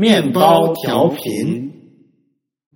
[0.00, 1.70] 面包调频，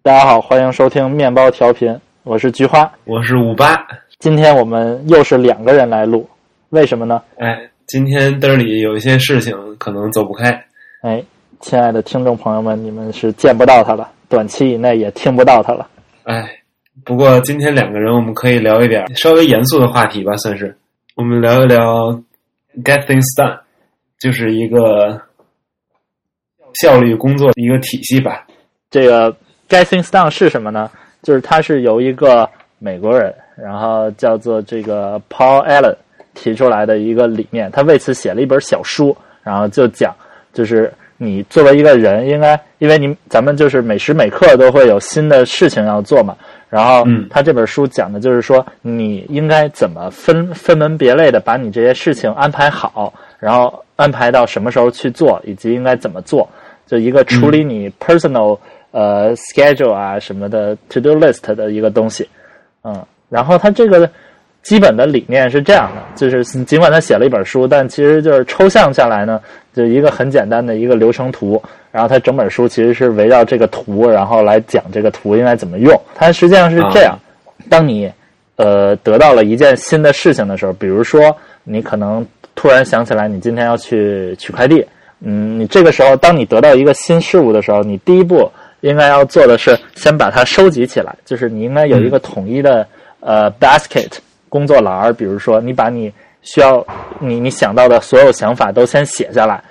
[0.02, 3.74] 大家好，欢迎收听面包调频，我是菊花，我是五八。
[4.18, 6.28] 今天我们又是两个人来录，
[6.68, 7.22] 为什么呢？
[7.38, 10.50] 哎，今天兜里有一些事情，可能走不开。
[11.00, 11.24] 哎，
[11.60, 15.88] 亲爱的听众朋友们，你们是见不到他了，短期以内也听不到他了。
[16.24, 16.46] 哎，
[17.06, 20.76] 不过今天两个人，我们可以聊一点稍微严肃的话题吧，算是
[21.16, 22.12] 我们聊一聊
[22.84, 23.60] get things done，
[24.20, 25.22] 就是一个
[26.74, 28.46] 效率工作的一个体系吧。
[28.90, 29.30] 这个
[29.68, 30.90] get things done 是什么呢？
[31.22, 35.96] 就是它是由一个美国人，然后叫做这个 Paul Allen
[36.34, 40.14] 提出来的一个理念，他为此写了一本小书，然后就讲，
[40.52, 46.36] 就是你作为一个人，应该因为你咱们就是每时每刻都会有新的事情要做嘛，
[46.68, 56.46] 然后嗯他这本书讲的就是说，你应该怎么分分门别类的把你这些事情安排好，然后安排到什么时候去做，以及应该怎么做，
[56.86, 58.58] 就一个处理你 personal、
[58.90, 62.28] 呃 schedule 啊什么的 to do list 的一个东西，
[62.82, 64.08] 嗯，然后它这个
[64.62, 69.40] 基本的理念是这样的，就是尽管他写了一本书，但其实就是抽象下来呢，
[69.74, 71.62] 就一个很简单的一个流程图，
[71.92, 76.00] 然后他整本书其实是围绕这个图，然后来讲这个图应该怎么用。
[76.14, 77.18] 它实际上是这样，
[77.68, 78.10] 当你
[78.56, 84.86] 呃得到了一件新的事情的时候，比如说你可能突然想起来你今天要去取快递，
[85.24, 88.50] 嗯，你这个时候当你得到一个新事物的时候，你第一步
[88.82, 92.86] 应该要做的是先把它收集起来，就是你应该有一个统一的、
[93.20, 94.10] 呃 basket
[94.48, 96.12] 工作栏儿，比如说你把你
[96.42, 96.86] 需要
[97.18, 99.64] 你你想到的所有想法都先写下来，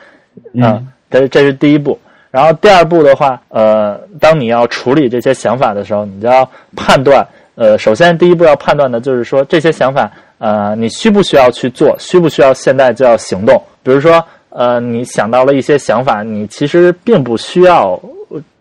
[0.56, 1.98] 嗯，这这是第一步。
[2.32, 7.24] 然后第二步的话，呃，当你要处理这些想法的时候，你就要判断，
[7.54, 13.62] 呃，首先第一步要判断的就是说这些想法，呃，你需不需要去做，需不需要现在就要行动？
[13.84, 18.00] 比如说，呃，你想到了一些想法，你其实并不需要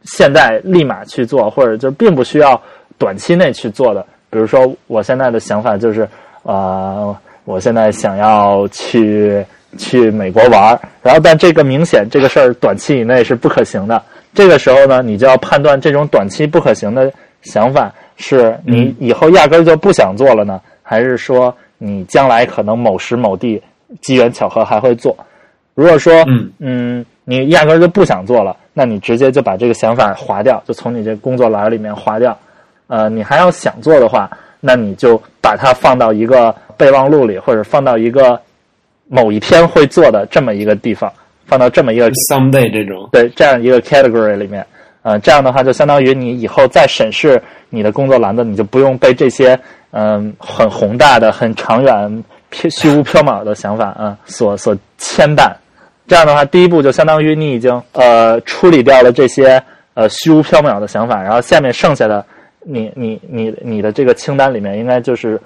[0.05, 2.61] 现在立马去做，或者就并不需要
[2.97, 4.05] 短期内去做的。
[4.31, 6.09] 比如说，我现在的想法就是，
[6.45, 9.45] 呃，我现在想要去
[9.77, 14.03] 去美国玩儿，然后但这个明显这个事儿短期以内是不可行的。
[14.33, 17.13] 这个时候呢，你就要判断这种短期不可行的
[17.43, 23.63] 想法是你以后压根儿就不想做了呢，还是说你将来可能某时某地
[24.01, 25.15] 机缘巧合还会做？
[25.75, 32.39] 如果说嗯嗯，你压根儿就不想做了，那你直接就把这个想法划掉，就从你这工作栏里面划掉。
[32.89, 34.31] 呃，你还要想做的话，
[34.61, 38.39] 那你就把它放到一个备忘录里，或者放到一个
[39.09, 41.11] 某一天会做的这么一个地方，
[41.47, 44.67] 放到这么一个 someday 这种，对这样一个 category 里面。
[45.03, 49.59] 呃，这样的话就相当于你以后再审视你的工作栏的，你就不用被这些
[49.95, 55.53] 嗯、很宏大的、很长远、飘虚无缥缈的想法啊、所所牵绊。
[56.07, 59.63] 这样的话，第一步就相当于你已经呃处理掉了这些
[59.95, 62.25] 呃虚无缥缈的想法，然后下面剩下的
[62.65, 65.41] 你你你你的这个清单里面应该就是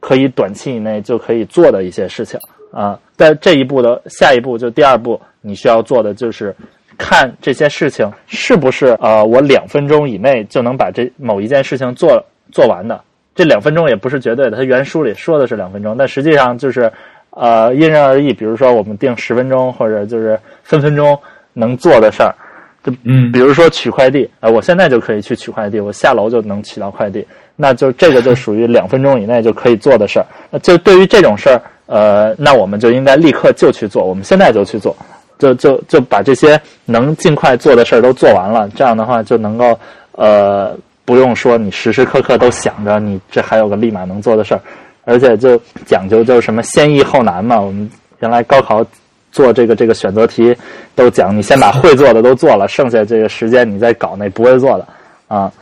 [0.00, 2.38] 可以短期以内就可以做的一些事情
[2.72, 2.98] 啊。
[3.16, 6.54] 在这一步的下一步就第二步，你需要做的就是
[6.98, 12.22] 看这些事情是不是呃我两分钟以内就能把这某一件事情做
[12.52, 13.00] 做完的。
[13.34, 16.90] 这两分钟也不是绝对的，它原书里说的是两分钟，但实际上就是
[17.30, 18.32] 呃因人而异。
[18.32, 21.18] 比如说我们定十分钟，或者就是分分钟
[21.52, 22.34] 能做的事儿。
[22.82, 30.24] 就嗯比如说取快递，呃，我现在就可以去取快递，我下楼就能取到快递，那就这个就属于两分钟以内就可以做的事儿。
[30.50, 34.96] 那就对于这种事儿，呃，那我们就应该立刻就去做，我们现在就去做，
[35.38, 39.78] 就就就把这些能尽快做的事儿都做完了，这样的话就能够
[40.12, 40.74] 呃
[41.04, 44.60] 不用说你时时刻刻都想着你这还有个立马能做的事儿，
[45.04, 47.90] 而且就讲究就是什么先易后难嘛，我们
[48.20, 48.84] 原来高考。
[49.32, 50.52] 做这个这个选择题
[50.96, 54.84] 都讲，你先把会做的都做了，剩下这个时间你再搞那不会做的
[55.28, 55.52] 啊。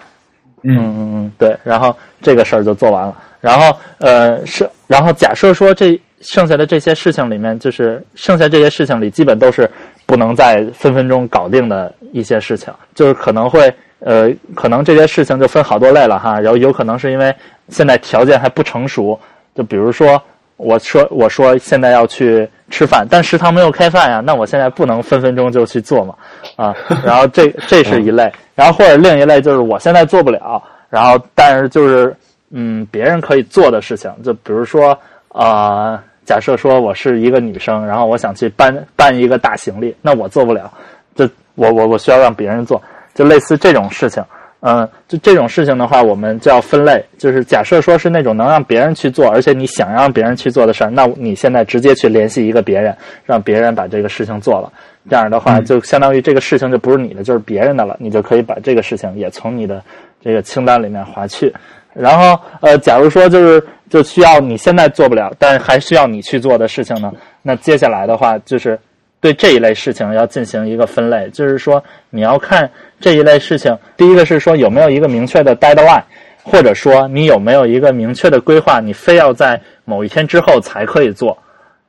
[0.62, 3.14] 嗯嗯嗯，对，然后这个事儿就做完了。
[3.42, 9.70] 然后呃是，然后假设说这剩下的这些事情里面，就是剩下这些事情里，基本都是
[10.06, 16.40] 不能在分分钟搞定的一些事情，就是可能会呃，可能这些事情就分好多类了哈。
[16.40, 17.34] 然后有可能是因为
[17.68, 19.18] 现在条件还不成熟，
[19.54, 20.20] 就比如说
[20.56, 26.14] 我说我说现在要去吃饭，但食堂没有开饭呀，那我现在不能分分钟就去做嘛
[26.56, 26.74] 啊。
[27.04, 32.14] 然后这 这是一类，然后或者另一类就是我现在做不了，然后但是就是
[32.50, 34.90] 嗯别人可以做的事情，就比如说
[35.28, 40.70] 啊、呃假设说我是一个女生，然后我想去搬搬一个大行李，那我做不了，
[41.16, 42.82] 这我我我需要让别人做，
[43.18, 44.22] 就类似这种事情。
[44.60, 47.04] 嗯，就这种事情的话，我们就要分类。
[47.16, 54.72] 就是假设说是那种能让别人去做，而且你想让别人去做的事儿，那你现在直接去联系一个别人，让别人把这个事情做了。
[55.10, 57.96] 这样的话，就相当于这个事情就不是你的，就是别人的了。
[57.98, 59.82] 你就可以把这个事情也从你的
[60.22, 61.52] 这个清单里面划去。
[61.92, 63.60] 然后，呃，假如说就是
[63.90, 67.12] 就需要你现在做不了，但还需要你去做的事情呢，
[67.42, 68.78] 那接下来的话就是。
[69.20, 72.70] 对这一类事情要进行一个分类，就是说你要看
[73.00, 76.04] 这一类事情，第一个是说有没有一个明确的 deadline，
[76.44, 81.38] 或者说你有没有一个明确的规划，你非要在某一天之后才可以做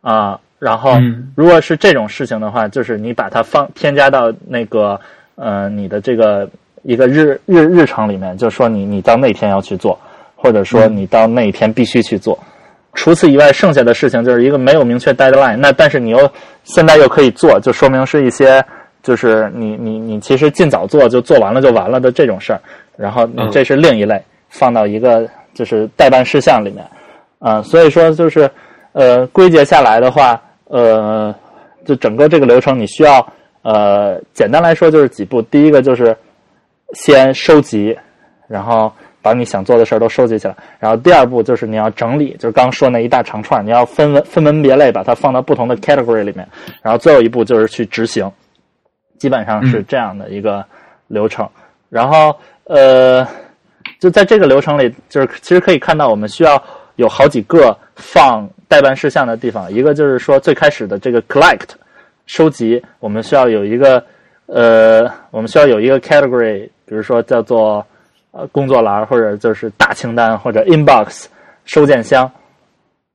[0.02, 0.40] 啊。
[0.58, 0.98] 然后
[1.36, 5.00] 如果是这种事情的话，就是你把它放添加到那个
[5.36, 6.50] 呃你的这个
[6.84, 9.98] 一个日日日程里面，就说你你到那天要去做，
[10.36, 12.38] 或者说你到那一天必须去做。
[12.94, 15.56] 除此以外，剩下的事情就是一个没有明确 deadline。
[15.58, 16.30] 那但是你又
[16.64, 18.64] 现在又可以做，就说明是一些
[19.04, 22.60] 就是你你你其实尽早做就做完了就完了的这种事儿。
[22.98, 26.86] 然后这是另一类，放到一个就是代办事项里面
[27.38, 27.62] 啊。
[27.62, 28.50] 所以说就是
[28.92, 31.34] 呃归结下来的话，呃
[31.86, 33.26] 就整个这个流程你需要
[33.62, 35.42] 呃简单来说就是几步。
[35.44, 36.18] 第一个就是
[36.94, 37.98] 先收集，
[38.48, 38.92] 然后。
[39.22, 46.48] 把你想做的事儿都收集起来，然后第二步就是你要整理，就是刚说那一大长串，你要分文分门别类，把它放到不同的 category 里面，
[46.82, 48.32] 然后最后一步就是去执行，
[49.18, 50.66] 基本上是这样的一个
[51.08, 51.48] 流程。
[51.90, 52.34] 然后
[52.64, 53.28] 呃，
[54.00, 56.62] 就在这个流程里，就是其实可以看到我们需要
[56.96, 61.70] 有好几个放代办事项的地方，一个就是说最开始的这个 collect
[62.26, 64.02] 收集，我们需要有一个
[64.46, 67.86] 呃，我们需要有一个 category，比如说叫做。
[68.32, 71.26] 呃，工作栏或者就是大清单或者 inbox
[71.66, 72.32] 收件箱，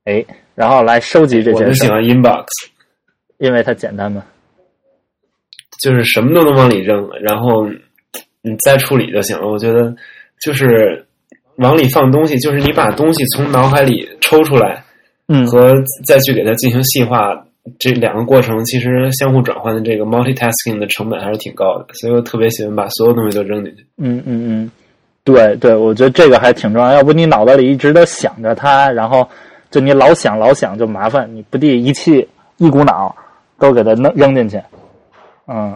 [0.03, 0.23] 哎，
[0.53, 1.63] 然后来收集这些。
[1.65, 2.45] 我喜欢 inbox，
[3.37, 4.23] 因为它简单嘛，
[5.81, 7.65] 就是什么都能往里扔，然后
[8.41, 9.47] 你再处理就行了。
[9.47, 9.95] 我觉得
[10.41, 11.05] 就是
[11.55, 14.83] 往里放东西，就是你把东西从脑海里抽出来，
[15.27, 15.73] 嗯，和
[16.05, 17.45] 再去给它进行细化，
[17.79, 23.85] 这两个过程其实相互转换的这个 multitasking 的成本还是挺高的，所以我特别喜欢把所有东西都扔进去。
[23.97, 24.71] 嗯嗯嗯。
[25.25, 26.93] 对对，我觉得这个还挺重要。
[26.93, 29.27] 要不你脑袋里一直都想着它，然后
[29.71, 31.27] 就你老想老想就麻烦。
[31.35, 33.13] 你不地一气一股脑
[33.57, 34.61] 都给它扔扔进去。
[35.47, 35.75] 嗯，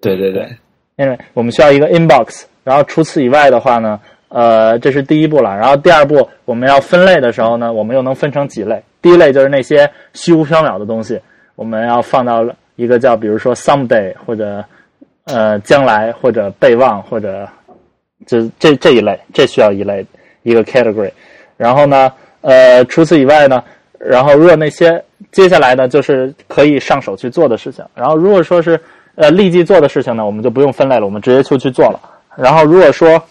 [0.00, 0.48] 对对对，
[0.96, 2.44] 因为我们需要一个 inbox。
[2.64, 4.00] 然后除此以外的话呢，
[4.30, 5.54] 呃，这是第一步了。
[5.54, 8.82] 然后第二步我们要分类的时候呢，我们又能分成几类。
[9.02, 11.20] 第一类就是那些虚无缥缈的东西，
[11.56, 12.42] 我们要放到
[12.76, 14.64] 一个叫比如说 someday 或者
[15.24, 17.46] 呃将来或者备忘或者。
[18.26, 20.04] 这这这一类，这需要一类
[20.42, 21.10] 一个 category，
[21.56, 23.62] 然后呢，呃，除此以外呢，
[23.98, 28.78] 然后如果那些接下来呢，就是可以上手去做的事情，然后如果说是
[29.14, 32.00] 呃立即做的事情呢，我们就不用分类了，我们直接就去做了。
[32.36, 33.22] 然后如果说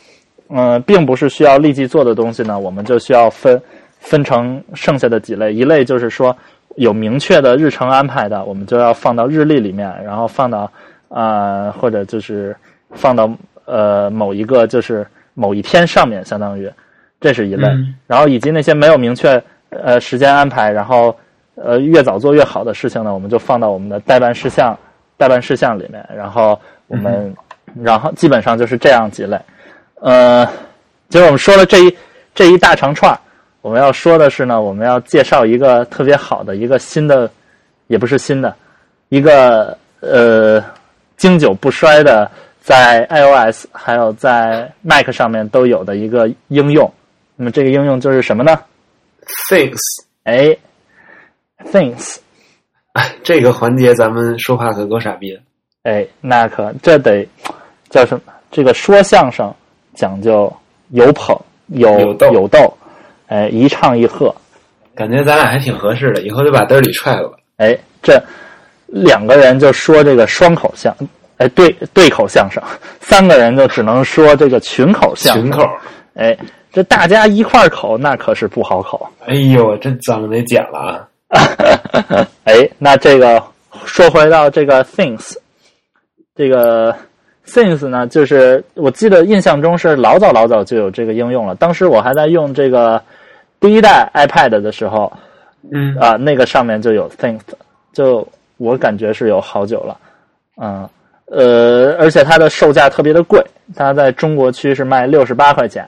[0.49, 3.61] 嗯，并不是需要立即做的东西呢，我们就需要分
[3.99, 6.35] 分成剩下的几类，一类就是说
[6.75, 10.71] 有明确的日程安排的，我们就要放到日历里面，然后放到
[11.09, 12.55] 啊或者就是
[12.91, 13.29] 放到。
[13.67, 16.71] 呃，某一个就是某一天上面，相当于
[17.19, 17.67] 这是一类，
[18.07, 21.13] 然后以及那些没有明确呃时间安排，然后
[21.55, 24.75] 呃越早做越好的事情呢，我们就放到我们的代办事项
[25.17, 27.35] 代办事项里面，然后我们
[27.83, 29.37] 然后基本上就是这样几类。
[29.99, 30.47] 呃，
[31.09, 31.97] 其实我们说了这一
[32.33, 33.19] 这一大长串，
[33.61, 37.29] 我们要说的是呢，我们要介绍一个特别好的一个新的，
[37.87, 38.55] 也不是新的，
[39.09, 40.63] 一个呃
[41.17, 42.31] 经久不衰的。
[42.67, 46.91] 在 iOS 还有在 Mac 上面都有的一个应用，
[47.37, 48.59] 那么这个应用就是什么呢
[49.49, 49.79] ？Things，
[50.25, 50.57] 哎
[51.71, 52.17] ，Things，
[52.91, 55.39] 哎，这个环节咱们说话可够傻逼的。
[55.83, 57.25] 哎，那可这得
[57.89, 58.33] 叫什么？
[58.51, 59.49] 这个说相声
[59.95, 60.53] 讲究
[60.89, 61.87] 有捧有
[62.33, 62.77] 有逗
[63.27, 64.35] 哎，一唱一和，
[64.93, 67.37] 感觉咱俩还挺合适的，以后就把嘚儿里踹了吧。
[67.55, 68.21] 哎，这
[68.87, 70.93] 两个人就说这个双口相。
[71.37, 72.61] 哎，对对口相声，
[72.99, 75.43] 三个人就只能说这个群口相声。
[75.43, 75.63] 群口，
[76.15, 76.35] 哎，
[76.71, 79.07] 这大家一块口，那可是不好口。
[79.27, 82.27] 哎呦，真脏得剪了啊！
[82.45, 83.41] 哎，那这个
[83.85, 85.35] 说回到这个 things，
[86.35, 86.95] 这个
[87.45, 91.53] things 呢，就是我记得印象中是老早老早就有这个应用了。
[91.53, 92.99] 当时我还在用这个
[93.59, 95.13] 第一代 iPad 的时候，
[95.71, 97.41] 嗯啊，那个上面就有 things，
[97.93, 98.27] 就
[98.57, 99.97] 我感觉是有好久了，
[100.59, 100.89] 嗯。
[101.31, 103.43] 呃，而且它的售价特别的贵，
[103.75, 105.87] 它在中国区是卖六十八块钱，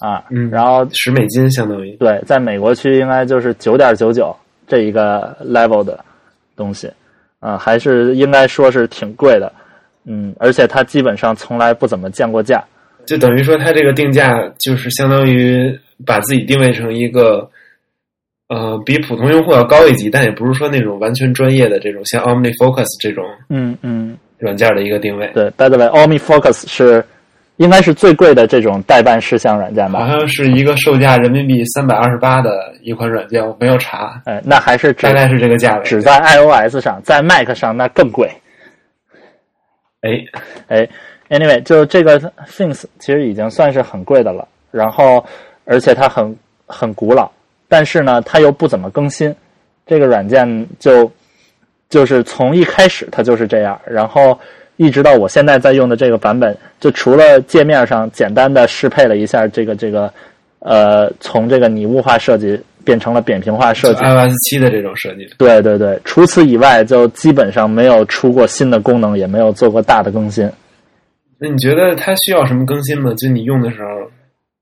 [0.00, 4.34] 啊，嗯，然后十美金相当于对，在美国区应该就是九点九九
[4.66, 6.02] 这一个 level 的
[6.56, 6.90] 东西，
[7.40, 9.52] 啊，还是应该说是挺贵的，
[10.06, 12.64] 嗯，而且它基本上从来不怎么降过价，
[13.06, 17.50] 就等于说它这个定价就是相当于把自己定位成一个。
[18.50, 25.30] 呃，比普通用户要高一级，但也不是说那种完全专业的这种像 OmniFocus 这种嗯嗯软件的一个定位。
[25.34, 27.04] 对，by the way，OmniFocus 是
[27.56, 30.00] 应该是最贵的这种代办事项软件吧？
[30.00, 34.22] 好像是一个售价人民币三百二十八的一款软件，我没有查。
[34.24, 35.84] 哎，那还是大概是这个价位。
[35.84, 38.30] 只在 iOS 上，在 Mac 上那更贵。
[40.02, 40.10] 哎
[40.68, 40.88] 哎
[41.28, 45.24] ，Anyway，就这个 Things 其实已经算是很贵的了，然后
[45.64, 47.28] 而且它很很古老。
[47.66, 49.34] 但是呢，它又不怎么更新，
[49.84, 51.10] 这个软件就
[51.88, 54.38] 就是从一开始它就是这样，然后
[54.76, 60.12] 一直到我现在在用的这个版本，就除了界面上简单的适配了一下这个这个
[60.60, 65.26] 呃，从这个拟物化设计变成了扁平化设计，iOS 七的这种设计。
[65.38, 70.50] 对对对，除此以外，就基本上没有出过新的功能，也没有做过大的更新。
[71.38, 73.12] 那你觉得它需要什么更新吗？
[73.16, 74.10] 就你用的时候，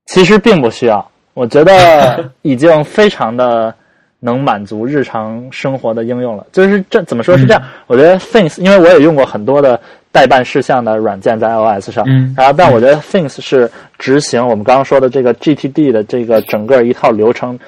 [0.05, 1.11] 其实并不需要。
[1.33, 3.73] 我觉得 已经非常的
[4.19, 6.45] 能满足日常生活的应用了。
[6.51, 7.61] 就是这怎么说是这样？
[7.87, 9.79] 我觉得 Things，因为我也用过很多的
[10.11, 12.05] 代办事项的软件在 iOS 上，
[12.35, 13.69] 然后但我觉得 Things 是
[13.99, 17.59] 执行我们刚刚说的这个 GTD 的这个整个一套流程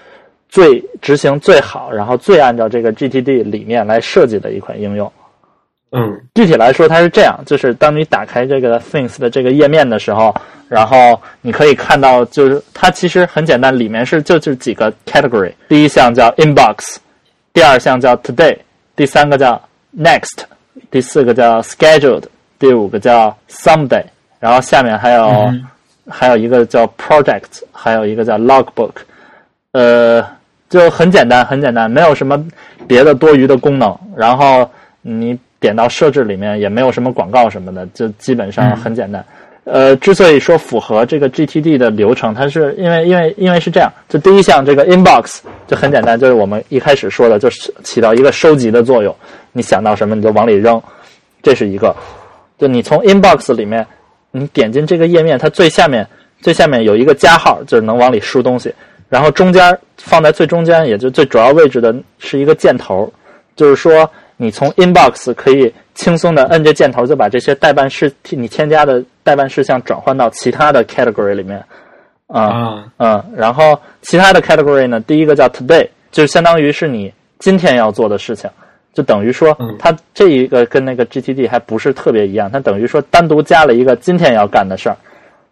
[0.47, 5.11] 最执行最好，然后最按照这个 GTD 理念来设计的一款应用。
[5.91, 10.35] 嗯，具体来说，它是这样：就是当你打开这个 Things 的这个页面的时候。
[10.69, 15.51] 然后你可以看到，就是它其实很简单，里面是就就几个 category。
[15.67, 16.97] 第一项叫 inbox，
[17.51, 18.55] 第二项叫 today，
[18.95, 19.59] 第三个叫
[19.97, 20.43] next，
[20.91, 22.21] 第四个叫 scheduled，
[22.59, 24.03] 第五个叫 someday。
[24.39, 25.51] 然后下面还有
[26.07, 28.91] 还有一个叫 project，还有一个叫 logbook。
[29.71, 30.23] 呃，
[30.69, 32.39] 就很简单，很简单，没有什么
[32.87, 33.97] 别的多余的功能。
[34.15, 34.69] 然后
[35.01, 39.23] 你点到设置里面也没有什么广告什么的，就基本上很简单。
[39.65, 49.15] 呃，之所以说符合这个 GTD 的流程，它是因为因为因为是这样，就第一项这个 inbox 就很简单，就是我们一开始说的，就是起到一个收集的作用。
[49.51, 50.81] 你想到什么你就往里扔，
[51.43, 51.95] 这是一个。
[52.57, 53.85] 就你从 inbox 里面，
[54.31, 56.07] 你点进这个页面，它最下面
[56.41, 58.73] 最下面有一个加号，就是能往里输东西。
[59.07, 63.11] 然后中间放在最中间，也就最主要位置的是一个箭头，
[63.55, 64.09] 就是说
[64.39, 65.71] 你从 inbox 可以。
[65.95, 71.61] 轻松的摁着箭头，就把这些代办事你添加的代办事项转换到其他的 category 里面，
[72.27, 78.49] 啊嗯，然后其他的 category 呢，第一个叫 today，就相当于是你今天要做的事情，
[78.93, 84.95] 就等于说它这一个跟那个 GTD 还不是特别一样，它等于说单独加了一个今天要干的事儿，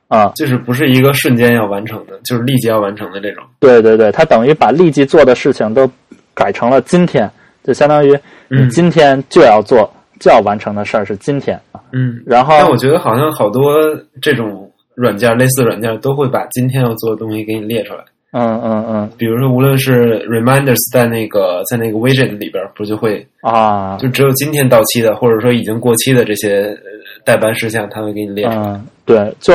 [0.08, 3.44] 啊，就是不是一个瞬间要完成的，就是立即要完成的这种。
[3.60, 5.92] 对对对，它等于把立即做的事情都
[6.34, 7.30] 改成了今天，
[7.68, 9.88] 就相当于你今天就要做。
[10.20, 13.76] 就要完成的事儿是今天嗯，然后但我觉得好像好多
[14.20, 18.00] 这种软件，类似软件都会把今天要做的东西给你列出来，
[18.32, 26.76] 嗯嗯嗯，比如说无论是 reminders 在那个在那个 widget 里边，不就会啊，就只有今天到期的，或者说已经过期的这些
[27.24, 28.82] 代办事项，他会给你列出来。
[29.06, 29.54] 对，就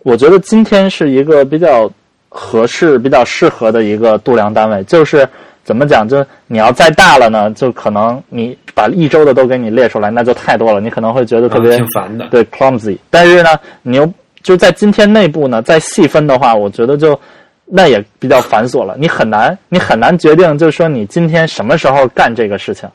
[0.00, 1.90] 我觉得今天是一个比较
[2.28, 5.26] 合适、比较适合的一个度量单位，就是。
[5.64, 6.06] 怎么讲？
[6.06, 12.28] 就你要再大了呢，就可能你把一周的都给你列出来，那就太多了，你可能会觉得特别挺烦的。
[12.28, 12.98] 对，clumsy。
[13.10, 13.48] 但是呢，
[13.82, 17.18] 你又就在今天内部呢，再细分的话，我觉得就
[17.64, 18.94] 那也比较繁琐了。
[18.98, 22.86] 你很难，你很难决定，就是说你今天什么时候干这个事情。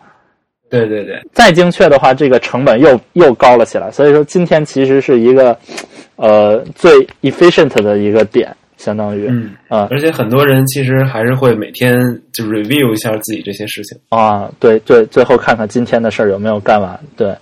[0.69, 1.19] 对对对。
[1.33, 3.89] 再精确的话，这个成本又又高了起来。
[3.89, 5.57] 所以说，今天其实是一个
[6.17, 6.91] 呃最
[7.23, 8.55] efficient 的一个点。
[8.79, 11.99] 相当于，嗯啊，而且很多人其实还是会每天
[12.31, 13.97] 就 review 一下自己这些事情。
[14.07, 17.35] 啊，对对，最后看看今天的事儿有没有干完，对，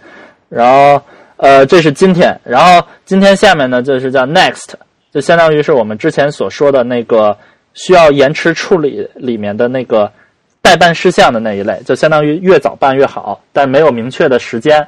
[0.50, 1.00] 然后
[1.36, 4.74] 呃，这是今天，然后今天下面呢就是叫 next，
[5.13, 7.38] 就相当于是我们之前所说的那个
[7.75, 10.12] 需要延迟处理里面的那个
[10.60, 14.86] 待办事项的那一类，就相当于越早办越好，但没有明确的时间，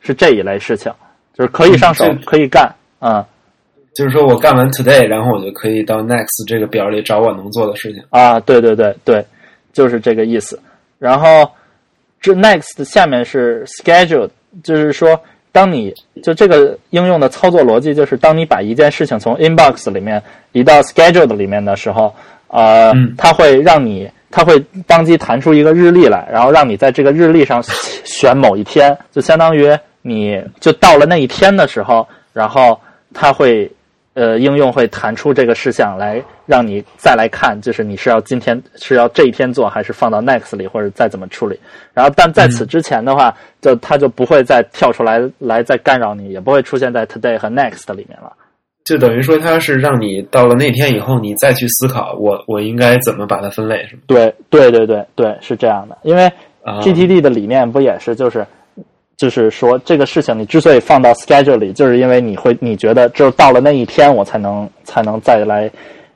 [0.00, 0.90] 是这一类事情，
[1.36, 3.26] 就是可以上手可以干啊。
[3.92, 9.24] 就是说我干完 today，然后我就可以到 next 这个表里找我能做的事情啊，对对对对，
[9.72, 10.58] 就是这个意思。
[10.98, 11.50] 然后
[12.20, 14.28] 这 next 下面是 schedule，
[14.62, 15.20] 就是说，
[15.50, 15.92] 当你
[16.22, 22.14] 就这个应用的操作逻辑，就是当你把一件事情从 inbox 里面移到 scheduled 里面的时候，
[22.46, 27.60] 呃，它会让你，它会当机弹出一个日历来，然后让你在这个日历上
[28.04, 32.80] 选某一天，就相当于你就到了那一天的时候，然后
[33.12, 33.68] 它会。
[34.14, 41.58] 呃，应用会弹出这个事项来，让你再来看，就是你是要今天是要这一天做，还是放到 next 里，或者再怎么处理。
[41.94, 48.32] 然后，但在此之前的话，就它就不会再跳出来来再干扰你，也不会出现在 today 和 next 里面了。
[48.84, 54.02] 就等于说它是让你到了那天以后，你再去思考我我应该怎么把它分类，是吗？
[54.08, 55.96] 对对对对对，是这样的。
[56.02, 56.26] 因为
[56.64, 58.44] 啊 GTD 的理念不也是就是
[59.20, 65.70] 就是说这个事情你之所以放到 schedule 里，就是因为你会你觉得只有到了那一天我才能才能再来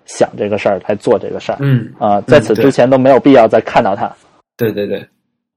[0.07, 4.11] 想这个事儿来做这个事儿嗯，啊、在此之前都没有必要再看到它。
[4.57, 5.07] 对对对，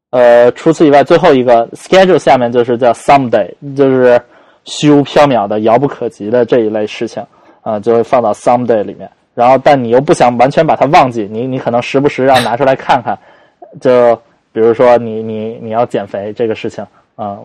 [0.09, 4.19] 呃，除此以外，最后一个 schedule 下面就是叫 someday，就是
[4.65, 7.25] 虚无缥缈的、遥不可及的这一类事情
[7.61, 9.09] 啊、就会放到 someday 里面。
[9.33, 13.17] 然后，但你又不想完全把它忘记，你你可能时不时要拿出来看看。
[13.79, 14.13] 就
[14.51, 16.85] 比如说你你你要减肥这个事情
[17.17, 17.39] 啊、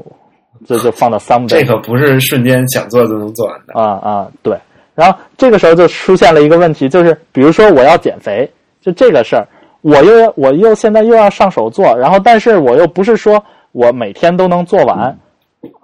[0.64, 1.48] 这就放到 someday。
[1.48, 3.74] 这可不是瞬间想做就能做完的。
[3.74, 4.56] 啊啊，对。
[4.94, 8.48] 然后这个时候就出现了一个问题，就是比如说我要减肥，
[8.80, 9.48] 就这个事儿，
[9.80, 15.18] 我又我又现在又要上手做，然后但是我又不是说我每天都能做完，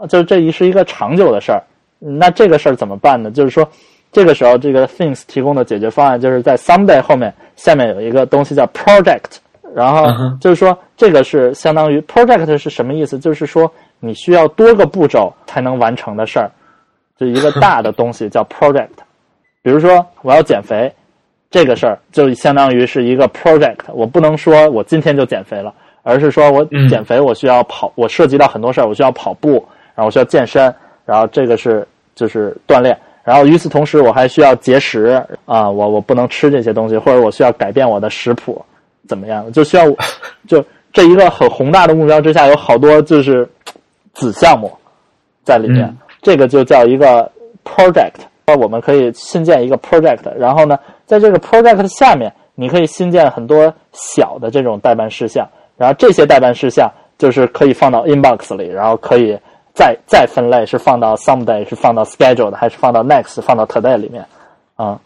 [0.08, 1.62] 就这一是一个长久的事儿。
[1.98, 3.30] 那这个事儿怎么办呢？
[3.30, 3.66] 就是说，
[4.12, 9.38] 这个时候这个 things 提供的解决方案就是在 someday 后面下面有一个东西叫 project，
[9.74, 10.06] 然后
[10.38, 13.16] 就是说这个是相当于 project 是什么意思？
[13.18, 16.50] 就是说你需要多个步骤才能完成的事儿。
[17.16, 18.88] 就一个大的东西叫 project。
[19.62, 20.92] 比如说我要减肥，
[21.50, 23.78] 这个事儿就相当于是一个 project。
[23.94, 29.64] 我不能说我今天就减肥了，而是说我减肥我需要跑，我涉及到很多事儿，我需要跑步，
[29.94, 30.74] 然后我需要健身，
[31.06, 31.86] 然后这个是
[32.16, 32.98] 就是锻炼。
[33.22, 38.64] 然后与此同时，我还需要节食啊，我我不能吃这些东西，或者我需要改变我的食谱，
[39.06, 39.52] 怎么样？
[39.52, 39.84] 就需要
[40.46, 43.48] 就这一个很宏大的目标之下，有好多就是
[44.14, 44.72] 子项目
[45.44, 45.84] 在里面。
[45.86, 45.96] 嗯。
[46.20, 47.30] 这个就叫一个
[47.64, 48.14] project。
[48.46, 59.38] 那我们可以新建一个 project，然后呢，在这个 project 下面，你可以新建很多小的这种代办事项，然后这些代办事项就是可以放到 inbox 里，然后可以
[59.74, 64.24] 再再分类，是放到 someday，是放到 scheduled，还是放到 next，放到 today 里面。
[64.76, 64.98] 啊、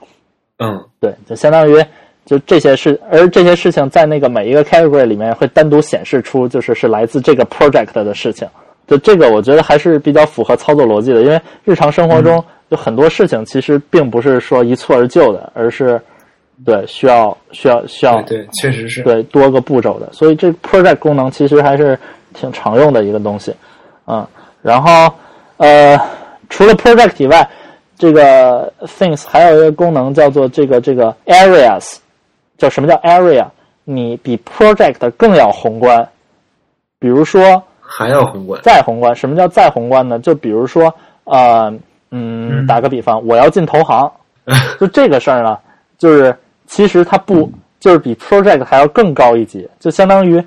[0.59, 0.81] 嗯。
[1.01, 1.85] 对，就相当于
[2.25, 8.49] 就这些事，而这些事情在那个每一个 category 里面会单独显示出，就是是来自这个 project 的事情。
[8.87, 16.00] 就这个，我觉得还是比较符合操作逻辑的，因为日常生活中有很多事情其实并不是说一蹴而就的，而是
[16.65, 19.02] 对需要需要需要对对，确实是。
[19.02, 21.99] 对多个步骤的，所以这 project 功能其实还是
[22.35, 23.54] 挺常用的一个东西，
[24.06, 24.26] 嗯，
[24.61, 25.13] 然后
[25.56, 25.99] 呃，
[26.49, 27.49] 除了 project 以外，
[27.97, 31.97] 这个 things 还有一个功能叫做这个这个 areas，
[32.58, 33.47] 叫什么叫 area？
[33.84, 36.08] 你比 project 更要宏观，
[36.99, 38.60] 比如说还要宏观。
[38.62, 40.19] 再宏观，什么叫再宏观呢？
[40.21, 41.69] 就比如说呃
[42.10, 44.10] 嗯，嗯打个比方，我要进投行，
[44.78, 45.58] 就这个事儿呢，
[45.99, 46.36] 就是
[46.67, 50.41] 其实它不就是比 project 还要更高一级，就相当于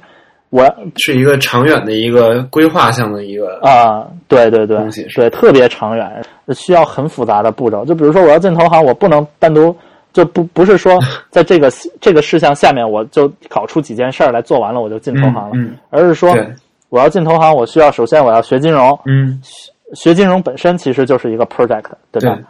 [0.50, 0.64] 我
[0.96, 7.84] 是一个长远的一个规划性的一个，啊、对对对东西是对，特别长远，需要很复杂的步骤。
[7.84, 9.76] 就比如说我要进投行，我不能单独
[10.16, 10.98] 就不不是说
[11.30, 16.34] 在这个这个事项下面我就搞出几件事儿来做完了我就进投行了，嗯而是说，
[16.88, 19.38] 我要进投行，我需要首先我要学金融，嗯，
[19.94, 22.36] 学金融本身其实就是一个 project，对吧？
[22.36, 22.46] 对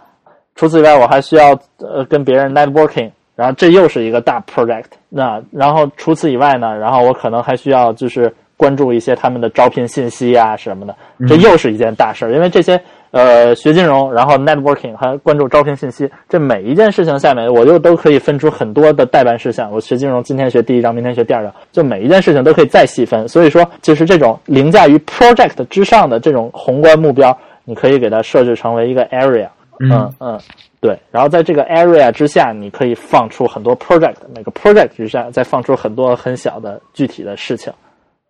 [0.54, 4.86] 除此以外，我还需要呃跟别人 networking，然后这又是一个大 project。
[5.10, 10.95] 那然后除此以外呢，然后我可能还需要就是关注一些他们的招聘信息啊什么的，
[11.28, 12.32] 这又是一件大事儿。
[12.32, 12.80] 因为这些
[13.15, 19.71] 呃学金融，然后 networking 还关注招聘信息，这每一件事情下面，我就都可以分出很多的代办事项。
[19.71, 23.25] 我学金融，今天学第一章，明天学第二章，就每一件事情都可以再细分。
[23.25, 29.47] 所以说，就是这种凌驾于 project 之上的这种宏观目标，你可以给它设置成为一个 area。
[29.80, 30.38] 嗯嗯，
[30.82, 30.99] 对。
[31.10, 37.71] 然后在这个 area 之下，你可以放出很多 project，每个 project 之下再放出很多很小的具体的事情。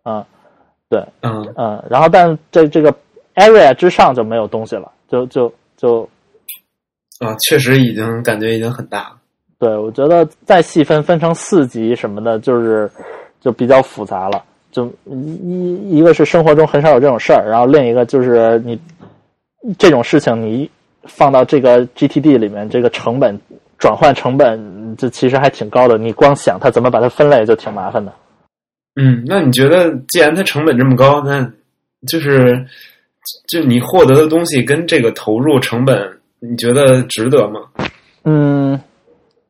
[0.04, 0.24] 嗯，
[0.92, 1.84] 对，嗯，嗯。
[1.90, 2.94] 然后但这这个
[3.36, 6.10] area 之上就没有东西了，就就就
[7.20, 9.18] 啊，确实已经感觉已经很大了。
[9.58, 12.90] 对，我觉得再细分分成四级什么的，就是
[13.40, 14.44] 就比较复杂了。
[14.72, 18.78] 就一一个是生活中很少有这种事儿，然后另一个就是你
[19.78, 20.70] 这种事情你
[21.04, 23.40] 放到这个 GTD 里面，这个成本
[23.78, 25.98] 转换成本这其实还挺高的。
[25.98, 28.14] 你光想它怎么把它分类就挺麻烦的。
[28.98, 31.50] 嗯，那你觉得，既然它成本这么高，那
[32.08, 32.66] 就是
[33.48, 35.98] 就你获得的东西跟这个投入成本，
[36.40, 37.60] 你觉得值得吗？
[38.24, 38.80] 嗯，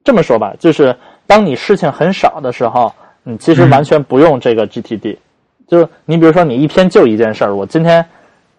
[0.04, 0.96] 这么说吧，就是
[1.28, 5.18] 当你事情很少的时候，你其实完全不用这个 GTD。
[5.68, 8.04] 就是你比如说，你一天就一件事儿，我今天，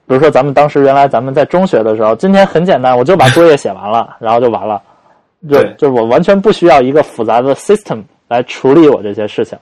[0.07, 4.83] 比如说咱们当时原来咱们在中学的时候，今天很简单，我就把作业写完了，然后就完了。
[5.48, 9.57] 就对就我完全不需要一个复杂的 system 来处理我这些事情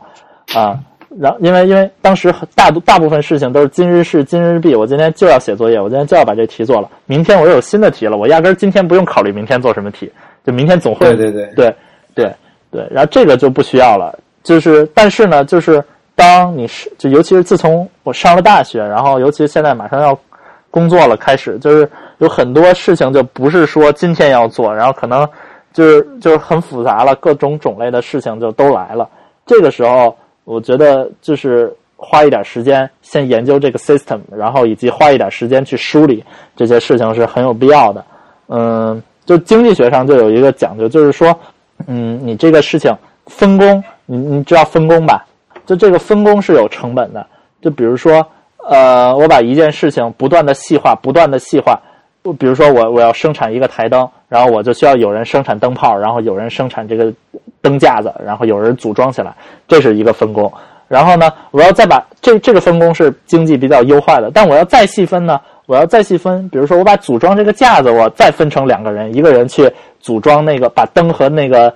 [0.55, 0.79] 啊。
[1.19, 10.11] 然后因为因为当时大大部分事情都是今日事今日毕，我今天就要写作业，我今天就要把这题做了，明天我又有新的题了，我压根儿今天不用考虑明天做什么题，
[10.45, 11.75] 就明天总会对对对，对
[12.15, 12.35] 对
[12.71, 14.19] 对，然后这个就不需要了。
[14.43, 15.83] 就是，但是呢，就是
[16.15, 20.19] 当你是，就尤其是自从我上了大学，然后尤其是现在马上要
[20.71, 25.27] 工作了，开始就是有很多事情就不是说今天要做，然后可能
[25.73, 29.09] 就是就是很复杂了，各种种类的事情就都来了。
[29.47, 36.23] 这个时候，我觉得就是花一点时间先研究这个 system，然后以及花一点时间去梳理
[36.55, 38.05] 这些事情是很有必要的。
[38.49, 41.35] 嗯，就经济学上就有一个讲究，就是说，
[41.87, 42.95] 嗯，你这个事情
[43.27, 45.25] 分工，你你知道分工吧？
[45.65, 47.27] 就这个分工是有成本的。
[47.63, 48.27] 就比如说，
[48.69, 51.81] 呃，我把一件事情不断的细化，不断的细化。
[52.33, 57.13] 比如说我我要生产一个台灯，然后我就需要有人生产灯泡，然后有人生产这个
[57.61, 59.35] 灯架子，然后有人组装起来，
[59.69, 60.51] 这是一个分工。
[60.89, 71.75] 然后呢，我要再把这这个分工是经济比较优化的，但我要再细分呢，我要再细分，比如说我把组装这个架子，我再分成两个人，一个人去组装那个把灯和那个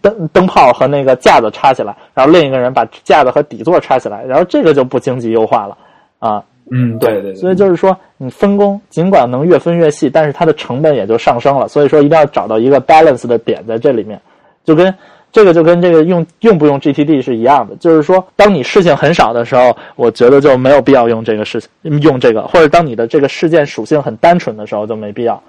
[0.00, 5.76] 灯灯泡和那个架子插起来，然后另一个人把架子和底座插起来，然后这个就不经济优化了
[6.18, 6.42] 啊。
[6.70, 11.68] 嗯，对对对，所以就是说，你分工尽管能越分越细，但是它的成本也就上升了。
[11.68, 14.20] 所以说，一定要找到一个 balance 的点在这里面，
[14.64, 14.94] 就跟
[15.30, 17.76] 这个就跟这个用用不用 GTD 是一样的。
[17.76, 25.42] 就是说，当你事情很少的时候，我觉得就没有必要用这个事情用这个，或者当你的这个事件属性很单纯的时候就没必要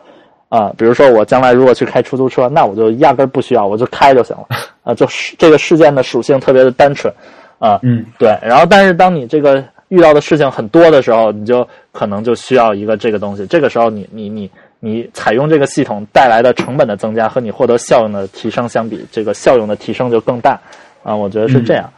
[0.50, 0.74] 啊。
[0.78, 4.46] 比如说，我将来如果去开出租车，那我就压根儿不需要，我就开就行了
[4.84, 4.94] 啊。
[4.94, 7.14] 就是这个事件的属性特别的单纯
[7.58, 7.80] 啊。
[7.84, 13.46] 嗯，对，然后但是当你这个遇到的事情很多的时候，你就可能就需要一个这个东西。
[13.48, 14.50] 这个时候你，你你
[14.80, 20.60] 你采用这个系统带来的成本的增加和你获得效用的提升相比，这个效用的提升就更大
[21.04, 21.16] 啊。
[21.16, 21.90] 我觉得是这样。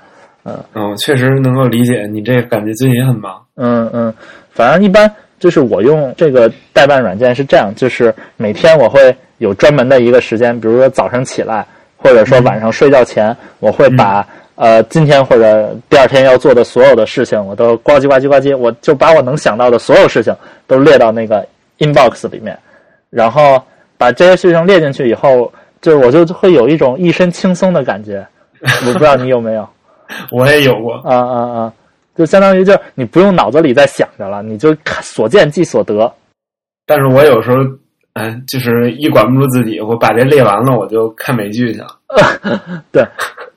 [0.43, 3.39] 嗯嗯，确实能够理解你这个感觉，最近也很忙。
[3.55, 4.13] 嗯嗯，
[4.49, 11.65] 反正一般就是我用这个代办软件是这样，就是每天我会有专门的一个时间，比如说早上起来，
[11.97, 14.25] 或者说晚上睡觉前，我会把。
[14.61, 20.31] 呃，今天或者第二天要做的所有的事情，我都呱唧呱唧呱唧，我就把我能想到的所有事情
[20.67, 21.43] 都列到那个
[21.79, 22.55] inbox 里面，
[23.09, 23.59] 然后
[23.97, 28.23] 把这些事情列进去以后，就是我就会有一种一身轻松的感觉。
[28.85, 29.67] 我不知道你有没有？
[30.31, 30.93] 我也有过。
[30.97, 31.73] 啊啊啊！
[32.15, 36.13] 就相当于就是你不用脑子里在想着了，你就看所见即所得。
[36.85, 37.57] 但是我有时候，
[38.13, 41.87] 嗯，就是一管不住自己，我把这列完了，我就看美剧去了。
[42.93, 43.03] 对。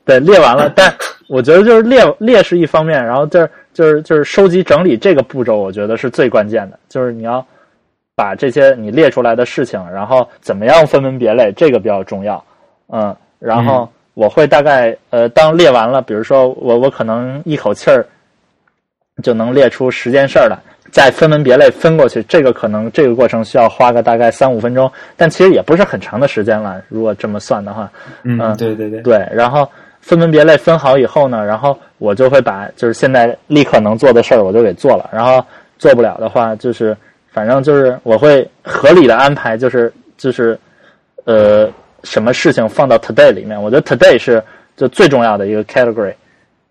[0.04, 0.94] 对，列完了，但
[1.28, 7.44] 我觉得就是列列是一方面，然后就是就是就是收集整理这个步骤，我觉得是最关键的，就是你要
[8.14, 12.44] 把这些你列出来的事情，然后怎么样分门别类，这个比较重要，
[12.92, 18.06] 嗯，然后我会大概呃，当列完了，比如说我我可能一口气儿
[19.22, 20.58] 就能列出十件事儿来，
[20.90, 27.90] 再分门别类分过去，这个可能这个过程需要花个大概三五分钟，但其实也不是很长的时间了，如果这么算的话，
[28.24, 29.66] 嗯，对对对，对，然后。
[30.04, 35.42] 分门别类分好以后呢，然后我就会把就是现在立刻能做的事儿我就给做了，然后
[35.78, 36.94] 做不了的话，就是
[37.32, 40.58] 反正就是我会合理的安排，就是就是
[41.24, 41.66] 呃
[42.02, 43.60] 什么事情放到 today 里面。
[43.60, 44.42] 我觉得 today 是
[44.76, 46.12] 就最重要的一个 category，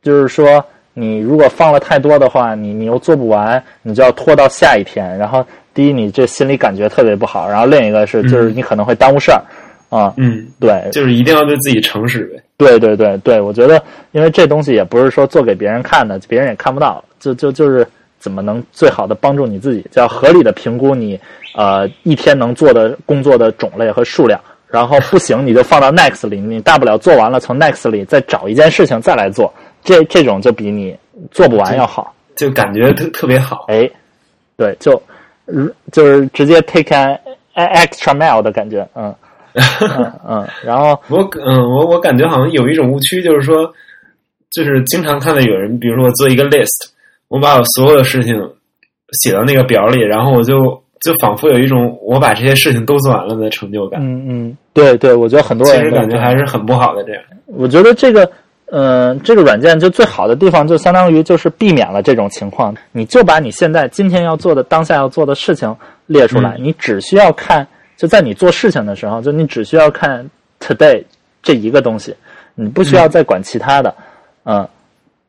[0.03, 5.17] 就是说你如果放了太多的话，你你又做不完，你就要拖到下一天。
[5.17, 5.43] 然后
[5.73, 9.41] 第一你这心理感觉特别不好，然后另一个是就是你可能会耽误事儿
[9.89, 10.13] 啊。
[10.17, 12.39] 嗯，对，就是一定要对自己诚实呗。
[12.57, 17.85] 对对对对，我觉得，因为这东西也不是说做给别人看的，别人也看不到，就就就是
[18.19, 21.19] 怎么能最好的帮助你自己，叫合理的评估你
[21.55, 29.51] 呃一天能做的工作的种类和数量，然后不行你就放到 next 里，你大不了做完了从 next 里再找一件事情再来做，
[29.83, 30.95] 这这种就比你
[31.31, 33.65] 做不完要好，就感觉特特别好。
[33.67, 33.89] 哎，
[34.55, 35.01] 对，就
[35.91, 37.17] 就是直接 take an
[37.55, 39.13] extra mile 的感觉，嗯。
[39.97, 43.71] 嗯嗯，然后 我嗯我我感觉好像有一种误区，就是说，
[44.51, 46.89] 就是经常看到有人，比如说我做一个 list，
[47.27, 48.35] 我把我所有的事情
[49.23, 50.55] 写到那个表里，然后我就
[51.01, 54.01] 就仿佛有一种我把这些事情都做完了的成就感。
[54.01, 57.03] 嗯嗯，对对，我觉得很多人其实感觉还是很不好的。
[57.03, 58.27] 这样，我觉得这个
[58.71, 62.73] 嗯，这个软件就最好的地方，就相当于就是避免了这种情况。
[62.91, 65.75] 你就把你现在今天要做的当下要做的事情
[66.07, 67.67] 列出来，你只需要看。
[67.97, 70.29] 就在你做事情的时候，就你只需要看
[70.59, 71.03] today
[71.41, 72.15] 这一个东西，
[72.55, 73.93] 你不需要再管其他的，
[74.45, 74.67] 嗯，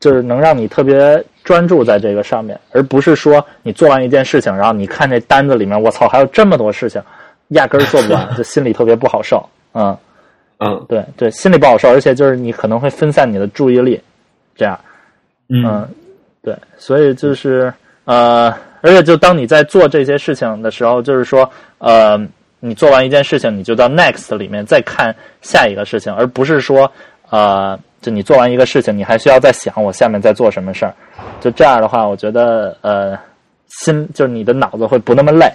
[0.01, 7.03] 就是能让你特别专注在这个上面，而不是说你做完一件事情，然后你看这单子里面，我操，还有这么多事情，
[7.49, 9.97] 压根儿做不完， 就心里特别不好受，嗯。
[10.61, 14.01] 嗯，对对，心里不好受，而且就是你可能会分散你的注意力，
[14.55, 14.79] 这样，
[15.49, 15.87] 嗯，
[16.43, 17.75] 对，所以就是
[18.05, 18.49] 呃，
[18.81, 22.17] 而且就当你在做这些事情的时候，就是说呃，
[22.67, 26.91] 你做完一件事情，你就到 next 里面再看下一个事情，而不是说
[27.29, 30.95] 呃，就你做完一个事情，你还需要再想我下面在做什么事儿。
[31.41, 33.19] 就这样的话，我觉得呃，
[33.69, 35.53] 心就是你的脑子会不那么累。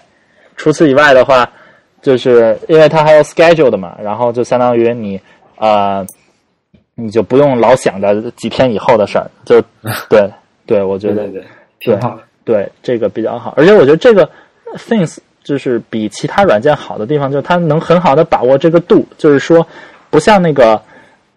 [0.56, 1.50] 除此以外的话，
[2.02, 5.20] 就是因为它还有 schedule 的嘛，然后就相当于你
[5.58, 6.06] 呃，
[6.94, 9.60] 你就不用老想着几天以后的事儿，就
[10.10, 10.30] 对
[10.68, 11.46] 对，我觉得对对对，
[11.80, 12.24] 挺好的。
[12.46, 14.30] 对这个比较好，而且我觉得这个
[14.76, 19.66] Things 就是比其他软件好的地方，就是它能很好的把握这个度，就是说
[20.10, 20.82] 不像那个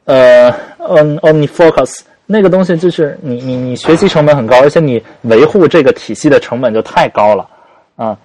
[0.04, 7.48] 呃 On OmniFocus 那个东西，就是你你你学习成本很高，而且你维护这个体系的成本就太高了
[7.96, 8.18] 啊，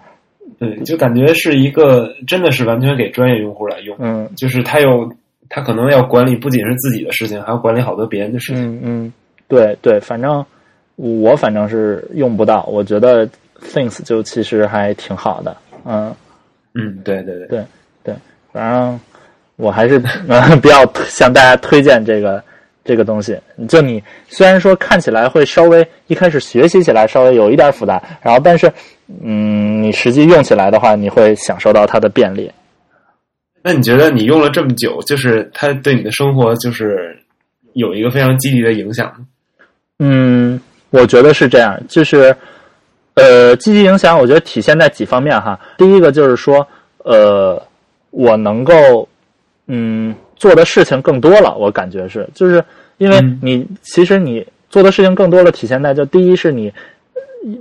[0.60, 5.12] 对，就感觉是一个真的是完全给专业用户来用，嗯就是他有
[5.50, 8.76] 他可能要管理不仅是自己的事情，还要管理好多别人的事情。
[8.76, 9.14] 嗯嗯，
[9.48, 10.46] 对对，反正
[10.96, 13.28] 我反正是用不到，我觉得
[13.74, 15.56] Things 就其实还挺好的，
[15.88, 16.16] 嗯。
[16.76, 17.66] 嗯，对对对，对
[18.04, 18.16] 对
[18.54, 19.00] 反正
[19.56, 22.44] 我还是呃 比较向大家推荐这个
[22.86, 23.36] 这个东西。
[23.68, 28.72] 就你虽然说看起来会稍微一开始学习起来稍微有一点复杂，然后但是
[29.24, 32.52] 嗯，你实际用起来的话，你会享受到它的便利。
[33.64, 37.18] 那你觉得你用了这么久，就是它对你的生活就是
[37.74, 39.26] 有一个非常积极的影响吗？
[39.98, 42.36] 嗯，我觉得是这样，就是
[43.18, 45.60] 呃，积极影响，我觉得体现在几方面哈。
[45.76, 46.66] 第一个就是说，
[47.00, 47.60] 呃，
[48.12, 49.10] 我能够
[49.66, 52.64] 嗯做的事情更多了，我感觉是，就是
[53.00, 56.72] 因为嗯你、其实你做的事情更多了，体现在就第一是你